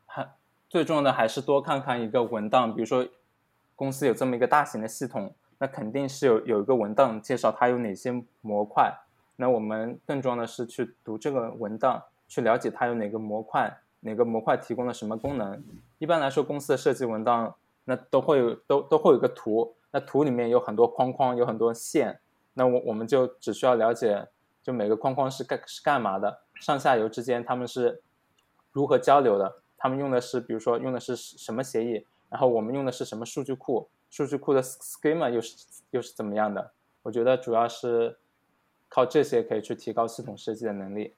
[0.07, 0.27] 很
[0.69, 3.07] 最重要的还是多看看一个文档，比如说
[3.75, 8.95] 公司有这么一个大型的系统，那肯定是有有一个文档介绍它有哪些模块。
[9.37, 15.65] 那我们更重要的是去读这个文档，去了解它有哪个模块，哪个模块提供了什么功能。
[15.99, 22.21] 一般来说，公司的设计文档那都会有都都会有个图，那图里面有很多框框，有很多线。
[22.53, 24.29] 那我我们就只需要了解，
[24.63, 28.03] 就每个框框是干是干嘛的，上下游之间他们是
[28.73, 35.57] 如何交流的，他们用的是比如说用的是什么协议，然后我们用的是什么数据库，数据库的 schema 又是
[35.91, 36.73] 又是怎么样的？
[37.03, 38.19] 我觉得主要是。
[38.93, 41.15] 靠这些可以去提高系统设计的能力。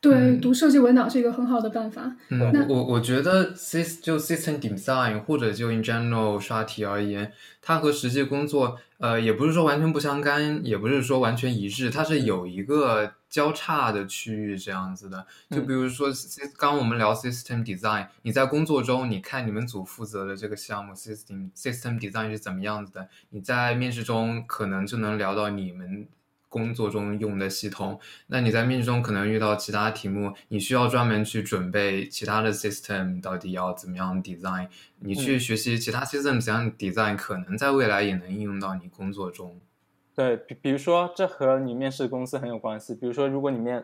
[0.00, 2.16] 对，读设计文档是一个很好的办法。
[2.30, 15.24] 嗯，我我觉得 sys 就 system design 或者就 in general 刷题而言，它和实际工作呃也不是说完全不相干，也不是说完全一致，它是有一个交叉的区域这样子的。
[15.50, 16.08] 就比如说，
[16.58, 26.08] 刚我们聊 system design，你在工作中你看你们组负责的这个项目 system system design 是怎么样子的，你在面试中可能就能聊到你们。
[26.52, 39.58] 工作中用的系统，那你在面试中可能遇到其他题目，你需要专门去准备其他的 system 到底要怎么样 design，你去学习其他 system 怎样 design，可能在未来也能应用到你工作中。
[40.14, 42.94] 对比，比如说这和你面试公司很有关系。
[42.94, 43.82] 比如说，如果你面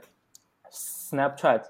[0.71, 1.63] Snapchat，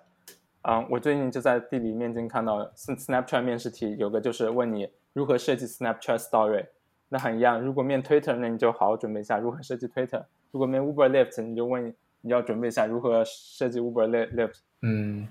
[0.62, 6.66] 啊，我最近就在地理面经看到 Snapchat 面试题，有个就是问你如何设计 Snapchat Story，
[7.08, 7.60] 那很一样。
[7.60, 10.24] 如果面 Twitter，那你就好好准备一下如何设计 Twitter。
[10.50, 14.58] 如果没 Uber Lyft，你就问你要准备一下如何设计 Uber Lyft。
[14.82, 15.28] 嗯，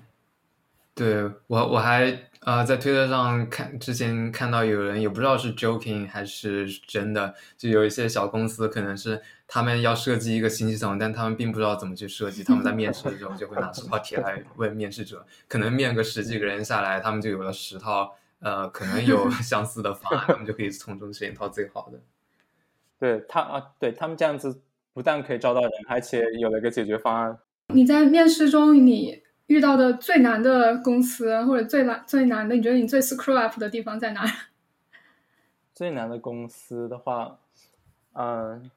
[0.94, 22.00] 对我我还呃在推特上看之前看到有人也不知道是 joking 还是真的，就有一些小公司可能是他们要设计一个新系统，但他们并不知道怎么去设计，他们在面试的时候就会拿这套题来 问面试者，可能面个十几个人下来，他们就有了十套呃可能有 相似的方案，他们就可以从中选一套最好的。
[22.98, 24.62] 对他啊，对他们这样子。
[24.98, 27.38] 不但可以招到人，而且有了一个解决方案。
[27.68, 34.24] 你在面试中，你遇到的最难的公司，或者最难最难的，你觉得你最 screw up 的地方在哪？
[35.72, 37.38] 最难的公司的话，
[38.14, 38.68] 嗯，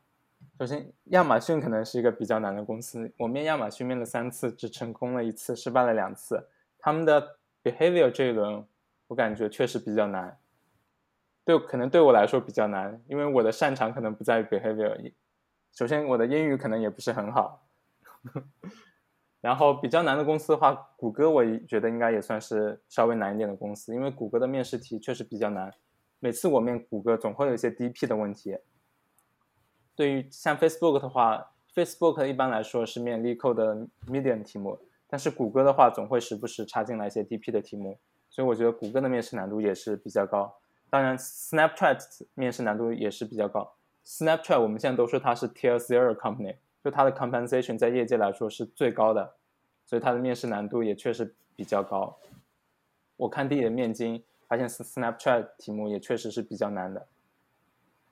[0.60, 3.12] 首先亚马逊可能是一个比较难的公司。
[3.17, 6.45] 我面亚马逊面了三次，只成功了一次，失败了两次。
[6.77, 8.63] 他们的 behavior 这一轮，
[9.07, 10.38] 我感觉确实比较难。
[11.43, 15.12] 对，可能对我来说比较难，因为我的擅长可能不在于 behavior。
[15.73, 17.67] 首先，我的英语可能也不是很好。
[19.39, 25.73] 然后比较难的公司的话，谷歌我觉得应该也算是稍微难一点的公司，因为谷歌的面试题确实比较难。
[26.19, 28.55] 每次我面谷歌，总会有一些 DP 的问题。
[29.95, 37.97] 对于像 Facebook 的话，Facebook 一般来说是面 LeetCode 的 Medium 题目，但是谷歌的话总会时不时插进来一些 DP 的题目，
[38.29, 40.60] 所以我觉得谷歌的面试难度也是比较高。
[40.91, 41.99] 当然，Snapchat
[42.36, 43.73] 面试难度也是比较高。
[44.06, 49.34] Snapchat 我们现在都说它是 Tier Zero Company，就它的 compensation 在业界来说是最高的，
[49.86, 52.18] 所以它的面试难度也确实比较高。
[53.18, 57.06] 我看地的面经，发现 Snapchat 题目也确实是比较难的。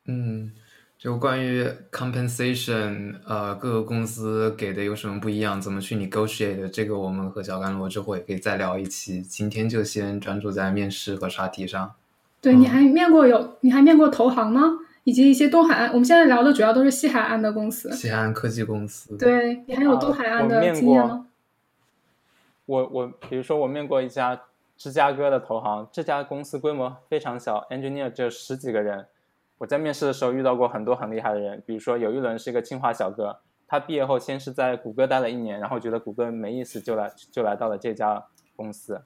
[0.05, 0.51] 嗯，
[0.97, 9.21] 就关于 compensation，呃，各个公司给的有什么不一样，怎么去 negotiate，这个我们和小甘罗之后也可以再聊一期。
[9.21, 11.95] 今天就先专注在面试和刷题上。
[12.41, 13.57] 对，你还面过有？
[13.61, 14.78] 你还面过投行吗？
[15.03, 17.91] 以及一些东海岸，我们现在聊的主要都是西海岸的公司。
[17.91, 19.17] 西海岸科技公司。
[19.17, 21.25] 对你还有东海岸的经验吗？
[22.65, 24.39] 我我比如说我面过一家
[24.77, 29.07] 芝加哥的投行，这家公司规模非常小，engineer 只有十几个人。
[29.57, 39.01] 我在面试的时候遇到过很多很厉害的人，比如说有一轮是一个清华小哥，他毕业后先是在谷歌待了一年，然后觉得谷歌没意思，就来就来到了这家公司。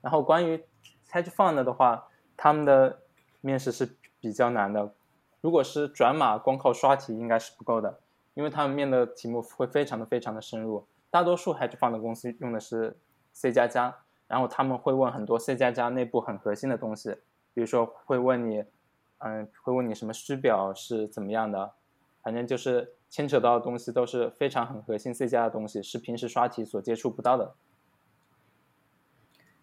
[0.00, 0.62] 然后关于
[1.10, 2.98] hedge fund 的话，他们的
[3.40, 3.88] 面试是。
[4.24, 4.94] 比较难的，
[5.42, 8.00] 如果是转码，光靠刷题应该是不够的，
[8.32, 10.86] 因为他们面的题目会非常的非常的深入。
[11.10, 12.96] 大多数 hedge fund 的公司用的是
[13.34, 13.94] C 加加，
[14.26, 17.10] 然后他们会问很多 C 加加内部很核心的东西，
[17.52, 18.64] 比如说会问你，
[19.18, 21.72] 嗯，会问你什么虚表是怎么样的，
[22.22, 27.54] 反正就是牵扯到的东西都是非常很核心 C 加的东西，是平时刷题所接触不到的。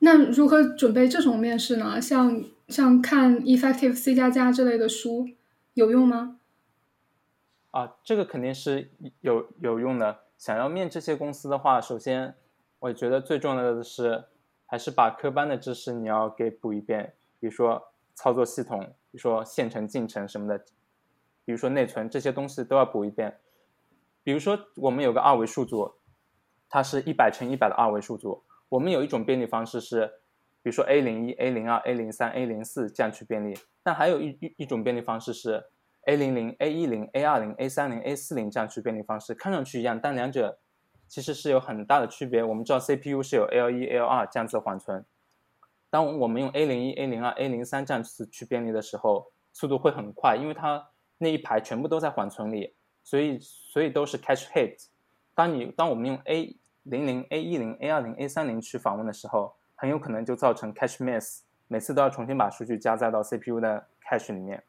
[0.04, 2.02] 那如何准备这种面试呢？
[2.02, 5.30] 像像看 Effective C 加加之类的书
[5.76, 6.40] 有用吗？
[7.70, 8.90] 啊，这个肯定是
[9.22, 10.22] 有有用的。
[10.40, 12.34] 想要面这些公司的话，首先
[12.80, 14.26] 我觉得最重要的是
[14.66, 18.80] 还是把科班的知识你要给补一遍，比如说操作系统，
[19.12, 20.58] 比如说线程进程什么的，
[21.46, 23.38] 比如说内存这些东西都要补一遍。
[24.24, 25.94] 比如说我们有个二维数组，
[26.68, 28.42] 它是一百乘一百的二维数组。
[28.72, 30.08] 我们有一种便利方式是，
[30.64, 33.54] 比如说 A 零一、A 零二、A 零三、A 零四这样去便利。
[33.84, 35.66] 但还有一一一种便利方式是
[36.06, 40.60] A 零零、A 一零、A 二零、A 三零、A 四零这样去便利方式，看上去一样，但两者
[41.10, 42.42] 其实是有很大的区别。
[42.42, 45.04] 我们知道 CPU 是有 L 一、L 二这样子缓存，
[45.90, 54.88] 当我们用 A 零一、A 零二、A 零三这样子去便利的时候，速度会很快，因为它那一排全部都在缓存里，所以所以都是 cache hit。
[55.36, 64.64] 当你当我们用 A 零零、A 一零、A 二零、A 三零去访问的时候，很有可能就造成 cache miss，每次都要重新把数据加载到 CPU 的 cache 里面。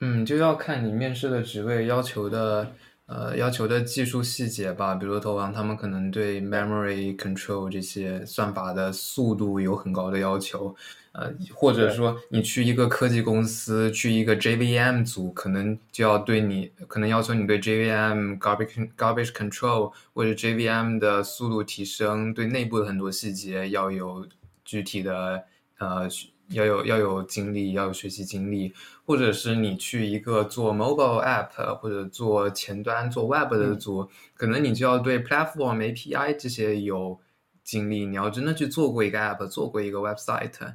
[0.00, 2.72] 嗯，就要看你面试的职位要求的，
[3.06, 4.94] 呃，要求的技术细节吧。
[4.94, 10.74] 比如投行，他们可能对 memory control 这些算法的速度有很高的要求，
[11.12, 24.26] 呃，或者说你去一个科技公司，去一个 JVM 组，可能就要对你，可能要求你对 JVM garbage garbage control 或者 JVM 的速度提升，对内部的很多细节要有
[24.64, 25.44] 具体的，
[25.78, 26.08] 呃。
[26.48, 28.72] 要有要有经历，要有学习经历，
[29.06, 37.18] 或者是你去一个做 mobile app 或者做前端做 web 的组，可能你就要对 platform API 这些有
[37.62, 38.04] 经历。
[38.04, 40.74] 你要真的去做过一个 app，做过一个 website，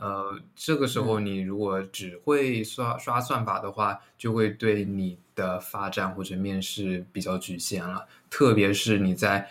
[0.00, 8.06] 呃，这个时候你如果只会刷刷算法的话，就会对你的发展或者面试比较局限了。
[8.30, 9.48] 特别是你在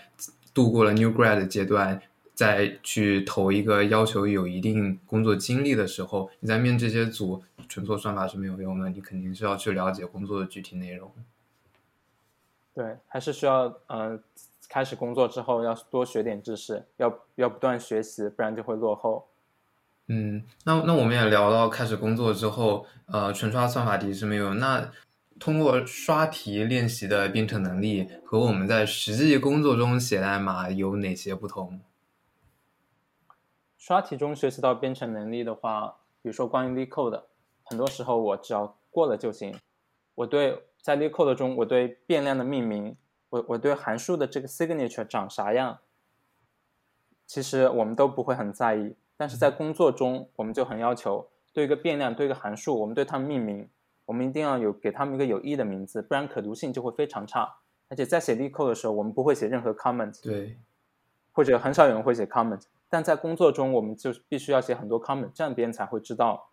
[0.53, 2.01] 度过了 new grad 阶段。
[2.39, 11.11] 再去投一个要求有一定工作经历的时候，你在面这些组纯做算法是没有用的，你肯定是要去了解工作的具体内容。
[12.73, 14.17] 对，还是需要呃，
[14.69, 19.27] 开始工作之后要多学点知识，要要不断学习，不然就会落后。
[20.07, 24.53] 嗯，那那我们也聊到开始工作之后，呃，纯刷算法题是没有。
[24.53, 24.89] 那
[25.37, 31.81] 通过刷题练习的编程能力和我们在实际工作中写代码有哪些不同？
[33.79, 37.23] 刷题中学习到编程能力的话，比如说关于 LeetCode，
[37.63, 39.57] 很多时候我只要过了就行。
[40.15, 42.97] 我对在 LeetCode 中，我对变量的命名，
[43.29, 45.79] 我我对函数的这个 signature 长啥样，
[47.25, 48.97] 其实我们都不会很在意。
[49.15, 53.69] 但是在工作中，我们就很要求对一个变量、对一个函数，我们对它们命名，
[54.03, 57.55] 我们一定要有给它们一个有意义的名字，不然可读性就会非常差。
[57.87, 60.57] 而且在写 LeetCode 的时候，我们不会写任何 comment，对，
[61.31, 62.63] 或者很少有人会写 comment。
[62.89, 66.49] 但在工作中，我们就必须要写很多 comment，这样别人才会知道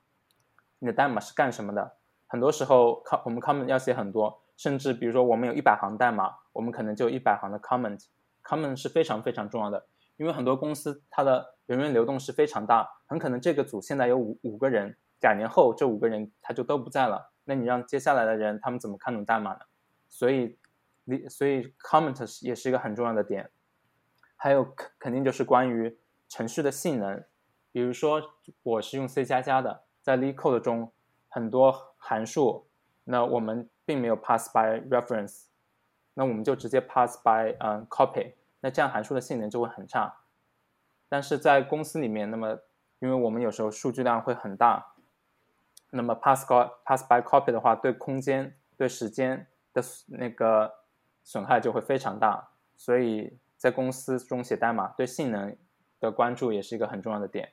[0.79, 1.97] 你的代码是干什么的。
[2.27, 8.05] 很多时候，com 我们 comment 要写很多，甚至比如说我们有一百行代码，我们可能就一百行的 comment。
[8.45, 9.87] comment 是非常非常重要的，
[10.19, 19.61] 因为很多公司它的人员流动是非常大，很可能这个组现在有五五个人，两年后这五个人他就都不在了，那你让接下来的人他们怎么看懂代码呢？
[20.09, 20.59] 所以，
[21.05, 23.51] 你所以 comment 也是一个很重要的点。
[24.37, 25.97] 还有肯肯定就是关于。
[26.29, 27.25] 程序的性能，
[27.73, 28.23] 比如说
[28.63, 30.93] 我是用 C 加加的，在 LeetCode 中
[31.29, 32.67] 很多函数，
[33.05, 35.45] 那我们并没有 pass by reference，
[36.15, 40.19] 那我们就直接 pass by 嗯 copy，那这样函数的性能就会很差。
[41.09, 42.59] 但是在公司里面，那么
[42.99, 44.95] 因为我们有时候数据量会很大，
[45.91, 46.45] 那么 pass
[46.85, 50.73] pass by copy 的话，对空间、对时间的那个
[51.23, 55.57] 损害就会非常大，所以在公司中写代码对性能。
[56.01, 57.51] 的关注也是一个很重要的点。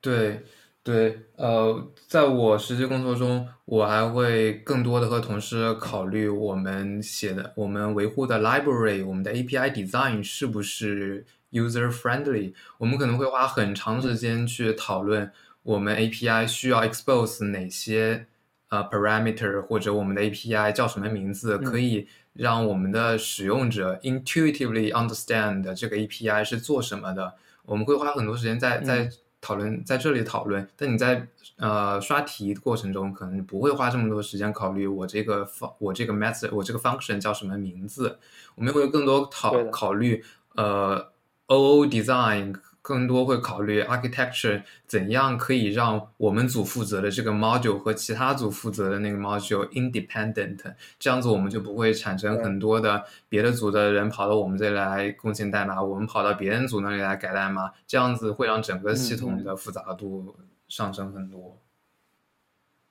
[0.00, 0.42] 对，
[0.82, 12.54] 对，呃，在我实际工作中，我还会更多的和同事考虑我们写的、我们维护的 library，我们的 API design 是不是 user friendly。
[12.78, 15.32] 我们可能会花很长时间去讨论
[15.64, 18.26] 我们 API 需要 expose 哪些
[18.68, 22.06] 呃 parameter，或者我们的 API 叫什么名字，可以。
[22.38, 27.32] 让我们的使用者 intuitively understand 这个 API 是做什么的，
[27.64, 29.08] 我们会花很多时间在在
[29.40, 30.68] 讨论在这里讨论。
[30.76, 31.26] 但你在
[31.56, 38.18] 呃刷题过程中，可能不会花这么多时间考虑我这个方我这个 method 我这个 function 叫什么名字。
[38.54, 40.22] 我们会更多考考虑
[40.56, 41.10] 呃
[41.46, 42.54] OO design。
[42.86, 60.36] 更多会考虑 architecture 怎样可以让我们组负责的这个 module 和其他组负责的那个 module independent，这样子我们就不会产生很多的别的组的人跑到我们这里来贡献代码，我们跑到别人组那里来改代码，这样子会让整个系统的复杂度
[60.68, 61.58] 上升很多。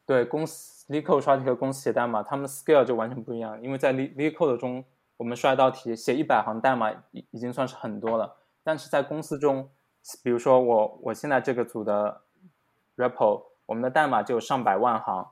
[0.06, 4.84] 对，公司 LeetCode 刷题和公司写代码，他们 scale 就完全不一样，因为在 LeetCode 中，
[5.16, 9.70] 我们刷一道题写一百行代码已已经算是很多了，但是在公司中。
[10.24, 12.22] 比如说我我现在这个组的
[12.95, 15.32] repo，我们的代码就有上百万行，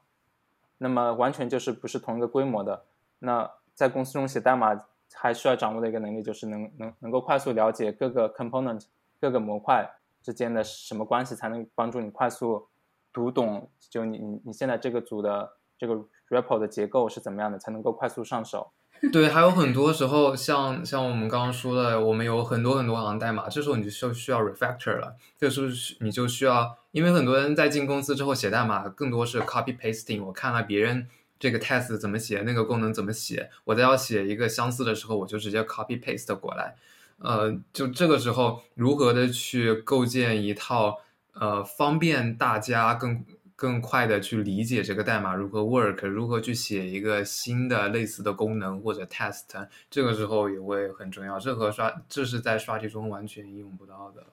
[0.80, 2.86] 那么完全就是不是同一个规模的。
[3.20, 8.86] 那在公司中写代码还需要掌握的一个能力，就是能能能够快速了解各个 component
[9.22, 9.90] 各个模块
[10.22, 12.68] 之间的什么关系才能帮助你快速
[13.12, 18.72] 读懂，就你你你现在这个组的这个 repo 的结构是怎么样的，才能够快速上手。
[19.12, 25.16] 对，还有很多时候，像像我们刚刚说的，我们有很多很多行代码，这时候你就需要 refactor 了。
[25.38, 25.68] 这时候
[26.00, 30.24] 你就需要，因为很多人在进公司之后写代码，更多是 copy pasting。
[30.24, 36.76] 我看了别人这个 test 怎么写，那个功能怎么写，我在要写一个相似的时候，我就直接 copy paste 过来。
[37.20, 41.00] 呃，就这个时候，如何的去构建一套
[41.34, 43.26] 呃方便大家更。
[43.64, 51.40] 更快的去理解这个代码如何 work，如何去写一个新的类似的功能或者 test，这个时候也会很重要。
[51.40, 54.26] 这和刷这是在刷题中完全应用不到的。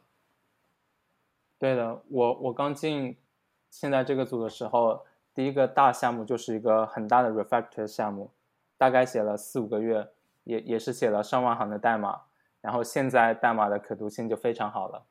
[1.60, 3.16] 对的，我我刚进
[3.70, 8.32] 现在这个组的时候，第一个大项目就是一个很大的 refactor 项目，
[8.76, 10.08] 大概写了四五个月，
[10.42, 12.22] 也也是写了上万行的代码，
[12.60, 15.04] 然后现在代码的可读性就非常好了。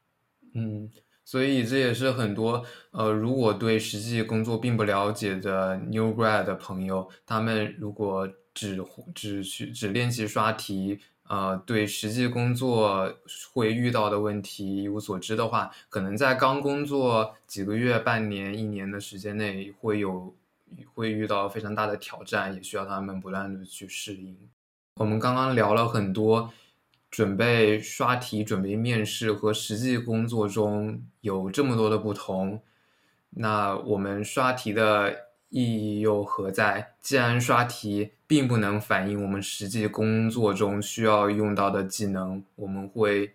[0.54, 0.92] 嗯。
[1.30, 13.14] 所以这也是很多呃，如果对实际工作并不了解的 new grad 的朋友，他们如果只只去只练习刷题，呃，对实际工作
[13.54, 20.34] 会遇到的问题一无所知的话，可能在刚工作几个月、半年、一年的时间内，会有
[20.96, 24.36] 会遇到非常大的挑战，也需要他们不断的去适应。
[24.96, 26.52] 我们刚刚聊了很多。
[27.10, 32.62] 准备刷题、准备面试和实际工作中有这么多的不同，
[33.32, 36.94] 那我们刷题的意义又何在？
[37.02, 43.34] 既然刷题并不能反映我们实际工作中需要用到的技能，我们会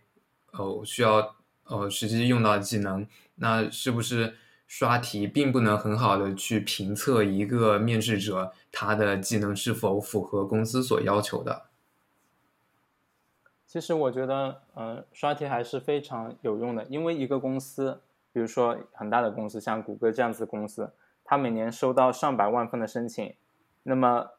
[0.53, 3.05] 呃需要呃实际用到的技能，
[3.35, 4.35] 那是不是
[4.69, 11.65] 刷题并不能很好的去评测一个面试者他的技能是否符合公司所要求的？
[13.75, 16.85] 其实我觉得，嗯，刷题还是非常有用的。
[16.85, 18.01] 因为一个公司，
[18.33, 20.93] 比如说很大的公司，像谷歌这样子的公司，
[21.25, 23.35] 它每年收到上百万份的申请，
[23.83, 24.31] 那么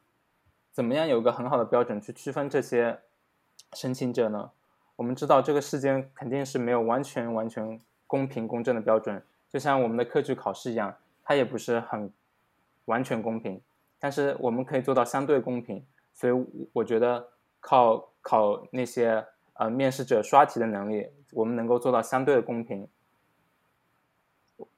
[0.71, 3.01] 怎么样有个很好的标准去区分这些
[3.73, 4.51] 申请者呢？
[4.95, 12.09] 我们知道这个世间肯定是没有完全完全公平公正的标准，就像我们的科举考试一样，它也不是很
[12.85, 13.59] 完全公平，
[13.99, 15.85] 但是我们可以做到相对公平。
[16.13, 17.27] 所以我觉得
[17.65, 18.11] 靠。
[18.27, 22.87] 考那些呃面试者刷题的能力，我们能够做到相对的公平。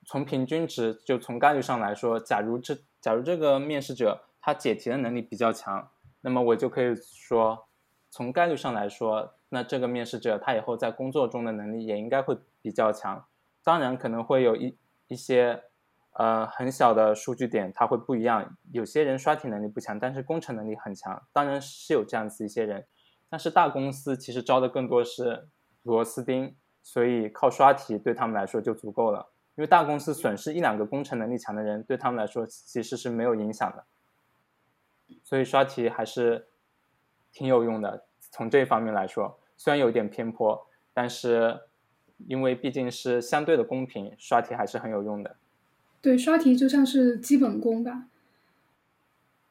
[0.05, 7.67] 从平均值就从概率上来说，假如这假如这个面试者他解题的能力比较强，那么我就可以说，
[8.09, 13.25] 从概率上来说，那这个面试者他以后在工作中的能力也应该会比较强。
[13.63, 14.75] 当然可能会有一
[15.07, 15.63] 一些
[16.17, 18.57] 呃很小的数据点，它会不一样。
[18.71, 22.85] 有些人刷题能力不强，但是工程能力很强，当然是有这样子一些人。
[23.29, 25.47] 但是大公司其实招的更多是
[25.83, 29.29] 螺丝钉，所以靠刷题对他们来说就足够了。
[29.55, 33.85] 因为大公司损失一两个工程能力强的人，对他们来说其实是没有影响的。
[35.23, 36.47] 所以刷题还是
[37.31, 38.05] 挺有用的。
[38.31, 41.61] 从这方面来说，虽然有点偏颇，但是
[42.27, 45.35] 因为毕竟是相对的公平，刷题还是很有用的。
[46.01, 48.05] 对，刷题就像是基本功吧。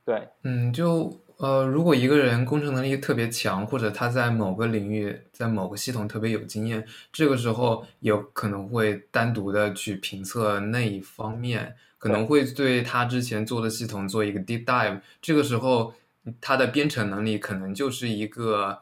[0.05, 1.21] 对，嗯，就。
[1.39, 6.83] 呃，如果一个人工程能力特别强，或者他在某个领域、在某个系统特别有经验，
[7.13, 15.03] 这个时候有可能会单独的去评测那一方面，可能会对他之前做的系统做一个 deep dive。
[15.21, 15.93] 这个时候，
[16.41, 18.79] 他的编程能力可能就是一个，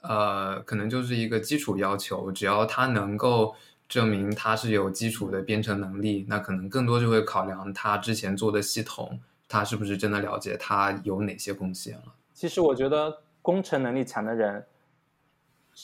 [0.00, 2.32] 呃，可能就是一个基础要求。
[2.32, 3.54] 只要他能够
[3.88, 9.18] 证明他是有基础的编程能力，那可能更多就会考量他之前做的系统。
[9.50, 12.12] 他是不是真的了解他有哪些贡献了？
[12.34, 14.66] 其实我觉得工程能力强的人，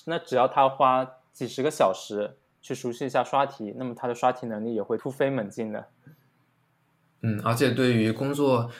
[0.04, 5.88] 那只要他花几十个小时去熟悉一下刷题，那么他的刷题能力也会突飞猛进的。
[7.22, 8.70] 嗯，而且对于工作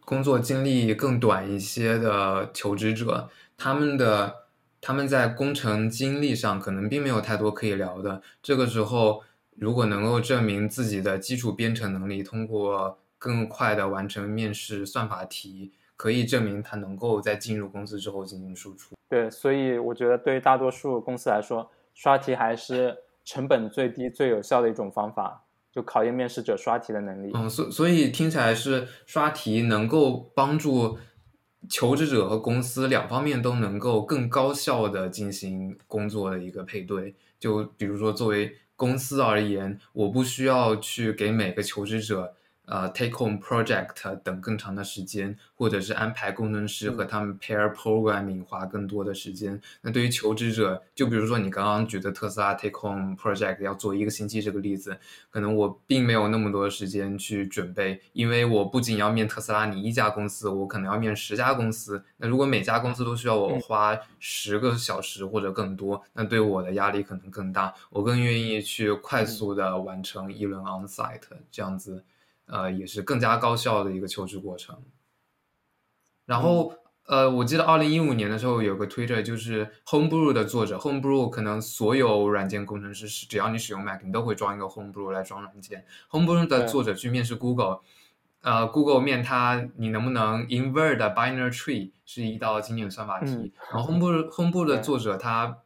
[0.00, 4.41] 工作经历更短一些的求职者，他们的
[4.82, 8.20] 他们在工程经历上可能并没有太多可以聊的。
[8.42, 9.22] 这个时候，
[9.56, 18.96] 如果能够证明自己的基础编程能力，通过更快的完成面试算法题，可以证明他能够在进入公司之后进行输出。
[19.08, 27.30] 对，所以我觉得对于大多数公司来说，刷题还是成本最低、最有效的一种方法，就考验面试者刷题的能力。
[27.34, 30.98] 嗯，所所以听起来是刷题能够帮助
[31.68, 37.14] 求职者和公司两方面都能够更高效的进行工作的一个配对。
[37.38, 42.34] 就比如说，作为公司而言，我不需要去给每个求职者。
[42.66, 49.60] 呃，take home project 等更长的时间，或者是安排工程师和他们 pair programming 花更多的时间。
[49.80, 54.96] 那对于求职者，就比如说你刚刚举的特斯拉 take home project 要做一个星期这个例子，
[55.30, 62.02] 可能我并没有那么多时间去准备，因为我不仅要面特斯拉你一家公司，我可能要面十家公司。
[62.16, 67.74] 那如果每家公司都需要我花十个小时或者更多，那对我的压力可能更大。
[67.90, 72.04] 我更愿意去快速的完成一轮 onsite 这样子。
[72.52, 74.76] 呃，也是更加高效的一个求职过程。
[76.26, 76.74] 然后，
[77.06, 85.86] 呃，我记得二零一五年的时候有个 Twitter，就是 Homebrew 的作者，Homebrew 可能所有软件工程师是，只要你使用 Mac，你都会装一个 Homebrew 来装软件。
[86.10, 87.80] Homebrew 的作者去面试 Google，
[88.42, 93.54] 呃，Google 面他，你能不能 invert binary tree 是一道经典算法题。
[93.72, 95.60] 然后 Homebrew Homebrew 的作者他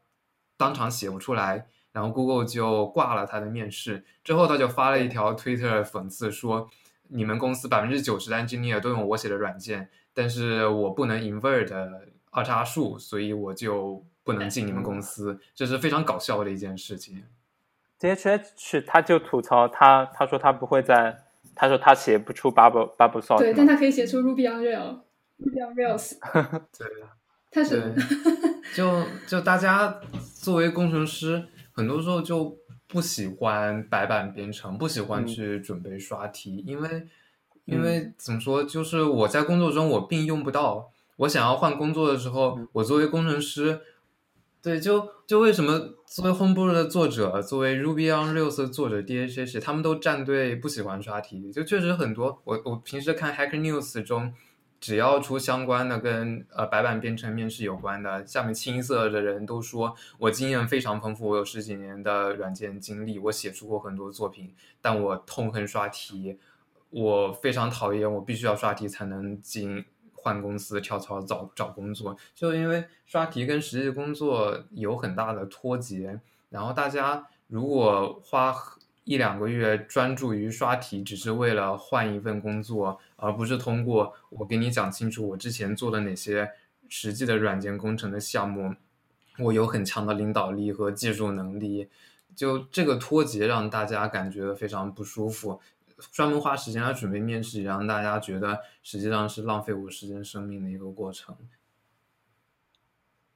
[0.56, 1.66] 当场写不出来。
[1.96, 6.68] 然后 Google 就挂了他的面试，之后他就发了一条 Twitter 讽刺说
[7.08, 11.72] ：“你们公司百分之九十的 engineer 都用我写的软件，但是我不能 invert
[12.30, 17.24] 二叉树，所以我就不能进你们公司。”这是非常搞笑的一件事情。
[17.98, 21.22] DHH 他就吐槽他，他说他不会在，
[21.54, 26.12] 他说他写不出 Bubble Bubble Sort，对，但他可以写出 Ruby on Rails，Ruby on Rails。
[26.76, 26.86] 对，
[27.50, 27.94] 他是
[28.74, 29.98] 就就大家
[30.42, 31.48] 作为工程师。
[31.76, 32.56] 很多时候就
[32.88, 37.06] 不喜欢白板编程，不喜欢去准备刷题，因为，
[37.66, 40.90] 因为怎么说，就是我在工作中我并用不到。
[41.18, 43.80] 我想要换工作的时候，我作为工程师，
[44.62, 52.40] 对，就就为什么作为 Homebrew 的作者，作为 Ruby on Rails 的作者 DHH，他们都站队不喜欢刷题，就确实很多。
[52.44, 54.32] 我我平时看 Hacker News 中。
[54.78, 66.38] 只要出相关的跟呃白板编程面试有关的，下面青色的人都说我经验非常丰富，我有十几年的软件经历，我写出过很多作品，但我痛恨刷题，
[66.90, 76.20] 我非常讨厌，我必须要刷题才能进换公司跳槽找找工作，就因为刷题跟实际工作有很大的脱节，
[76.50, 78.54] 然后大家如果花。
[79.06, 86.50] 一两个月专注于刷题，只是为了换一份工作，而不是通过我给你讲清楚我之前做的哪些
[86.88, 88.74] 实际的软件工程的项目，
[89.38, 91.88] 我有很强的领导力和技术能力。
[92.34, 95.60] 就这个脱节让大家感觉非常不舒服。
[96.10, 101.36] 专门花时间来准备面试，也让大家觉得实际上是浪费我时间生命的一个过程。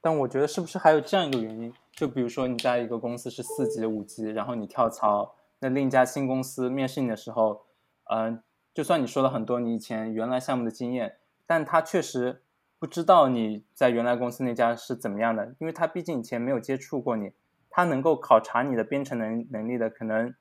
[0.01, 1.73] 但我觉得是不是还有这样一个原因？
[1.93, 5.35] 就比如说你在一个公司是四级、五级，然后你跳槽。
[5.61, 7.65] 那另一家新公司面试你的时候，
[8.09, 8.43] 嗯，
[8.73, 12.41] 就算你说了很多你以前原来项目的经验，但他确实
[12.79, 17.33] 不知道你在原来公司那家是怎么样的，因为他毕竟以前没有接触过你，
[17.69, 20.33] 他能够考察你的编程能能力的，可能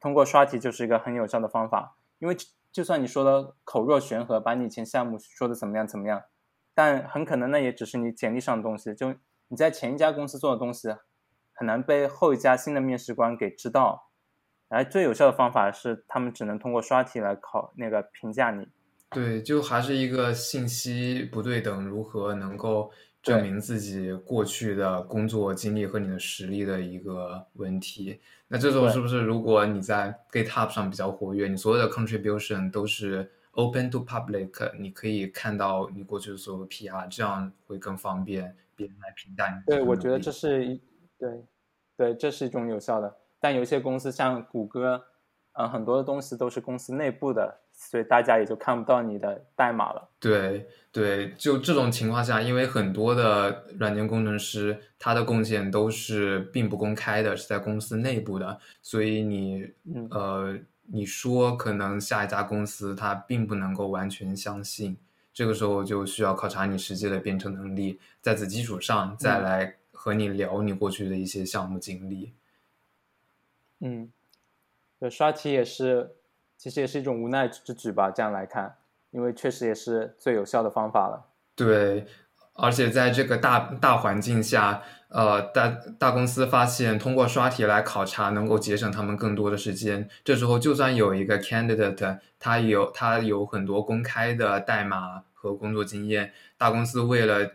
[0.00, 1.96] 通过刷题就是一个很有效的方法。
[2.18, 2.34] 因为
[2.72, 6.22] 就算你说的口若悬河，把你以前项目说的怎么样怎么样，
[6.72, 9.14] 但很可能那也只是你简历上的东西，就
[9.48, 10.88] 你在前一家公司做的东西，
[11.52, 14.08] 很难被后一家新的面试官给知道。
[14.74, 18.66] 而最有效的方法是，他们只能通过刷题来考那个评价你。
[19.10, 22.90] 对，就还是一个信息不对等，如何能够
[23.22, 28.20] 证明自己过去的工作经历和你的实力的一个问题。
[28.48, 39.62] 那这种是不是，如果你在 GitHub 上比较活跃，你所有的 contribution 都是 open to public，你可以看到你过去的所有 PR，这样会更方便别人来评价你。
[39.66, 40.80] 对，我觉得这是一
[41.16, 41.44] 对，
[41.96, 43.16] 对，这是一种有效的。
[43.44, 45.04] 但有些公司像谷歌，
[45.52, 50.08] 嗯，很多的东西都是公司内部的，所以大家也就看不到你的代码了。
[50.18, 59.68] 对对，就这种情况下，因为很多的软件工程师他的贡献都是并不公开的，是在公司内部的，所以你
[60.10, 64.96] 呃，你说可能下一家公司他并不能够完全相信，
[65.34, 72.24] 这个时候就需要考察你实际的编程能力，在此基础上再来和你聊你过去的一些项目经历。
[72.24, 72.32] 嗯，
[74.98, 76.16] 对，刷题也是，
[76.56, 78.10] 其实也是一种无奈之举吧。
[78.10, 78.76] 这样来看，
[79.10, 81.26] 因为确实也是最有效的方法了。
[81.54, 82.06] 对，
[82.54, 85.68] 而且在这个大大环境下，呃，大
[85.98, 90.08] 大公司发现通过刷题来考察能够节省他们更多的时间。
[90.24, 97.52] 这时候，就算有一个 candidate，他有他有很多公开的代码和工作经验，大公司为了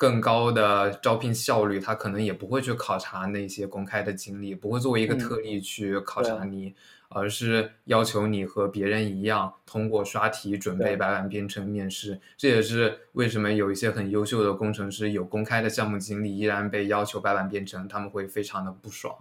[0.00, 6.74] 更高的招聘效率，他可能也不会去考察那些公开的经历，不会作为一个特例去考察你，
[7.10, 12.18] 而是要求你和别人一样通过刷题准备白板编程面试。
[12.38, 19.14] 这也是为什么有一些很优秀的工程师有公开的项目经历，依然被要求白板编程，他们会非常的不爽。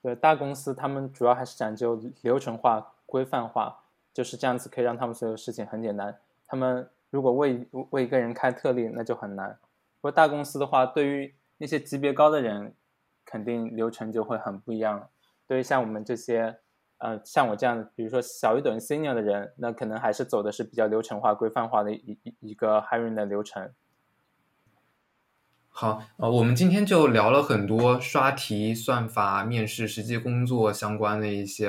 [0.00, 3.80] 对大公司，他们主要还是讲究流程化、规范化，
[4.14, 6.18] 就是这样子可以让他们所有事情很简单。
[6.46, 9.58] 他们如果为为一个人开特例，那就很难。
[10.00, 12.72] 不过大公司的话，对于那些级别高的人，
[13.24, 15.08] 肯定流程就会很不一样。
[15.46, 16.58] 对于像我们这些，
[16.98, 23.70] 呃，像我这样，比如说小一等 senior 的人，那可能还是走的是比较流程化、规范化的一一一个 hiring 的流程。
[25.68, 31.68] 好，呃，我们今天就聊了很多刷题、算法、面试、实际工作相关的一些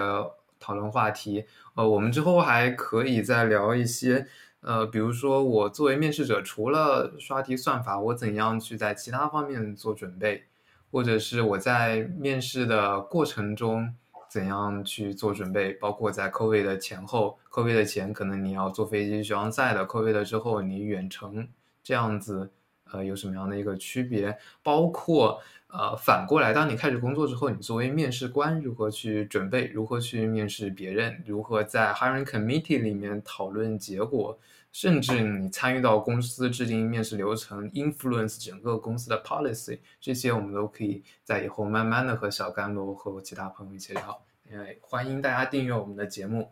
[0.59, 1.45] 讨论话题。
[1.75, 4.27] 呃，我们之后还可以再聊一些。
[4.61, 10.43] 呃，比如说我作为面试者，除了刷题算法，我怎样去在其他方面做准备，
[10.91, 13.95] 或者是我在面试的过程中
[14.29, 21.47] 怎样去做准备，包括在 COVID 的前后，COVID 的前可能你要坐飞机去上赛的，COVID 的之后你远程
[21.83, 22.51] 这样子，
[22.91, 24.37] 呃，有什么样的一个区别？
[24.61, 34.37] 包括呃，反过来，当你开始工作之后，你作为面试官如何去准备，如何去面试别人，如何在 hiring committee 里面讨论结果？
[34.73, 44.21] 甚至你参与到公司制定面试流程，influence 整个公司的 policy，这些我们都可以在以后慢慢的和小甘罗和其他朋友一起聊。
[44.49, 46.51] 呃，欢迎大家订阅我们的节目。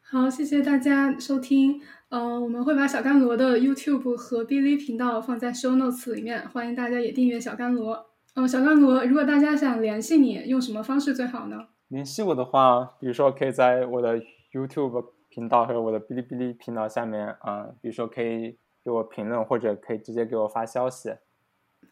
[0.00, 1.82] 好，谢谢大家收听。
[2.08, 8.06] 呃，我们会把小甘罗的 YouTube 和 b i l 频道放在 Show Notes 里面，欢迎大家也订阅小甘罗。
[8.34, 11.68] 嗯，小甘罗，如果大家想联系你，用什么方式最好呢？
[11.88, 14.20] 联系我的话，比如说可以在我的
[14.52, 15.12] YouTube。
[15.28, 21.12] 频道和我的哔哩哔哩频道下面啊，比如说可以给我评论，或者可以直接给我发消息。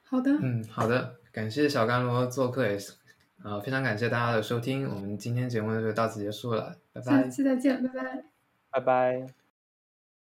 [0.02, 2.94] 好的，嗯，好的，感谢小甘罗做客，也是
[3.42, 8.24] 啊，非常感谢大家的收听，我们今天节目就到此结束了，拜拜，下期再见，拜拜，
[8.70, 9.43] 拜拜。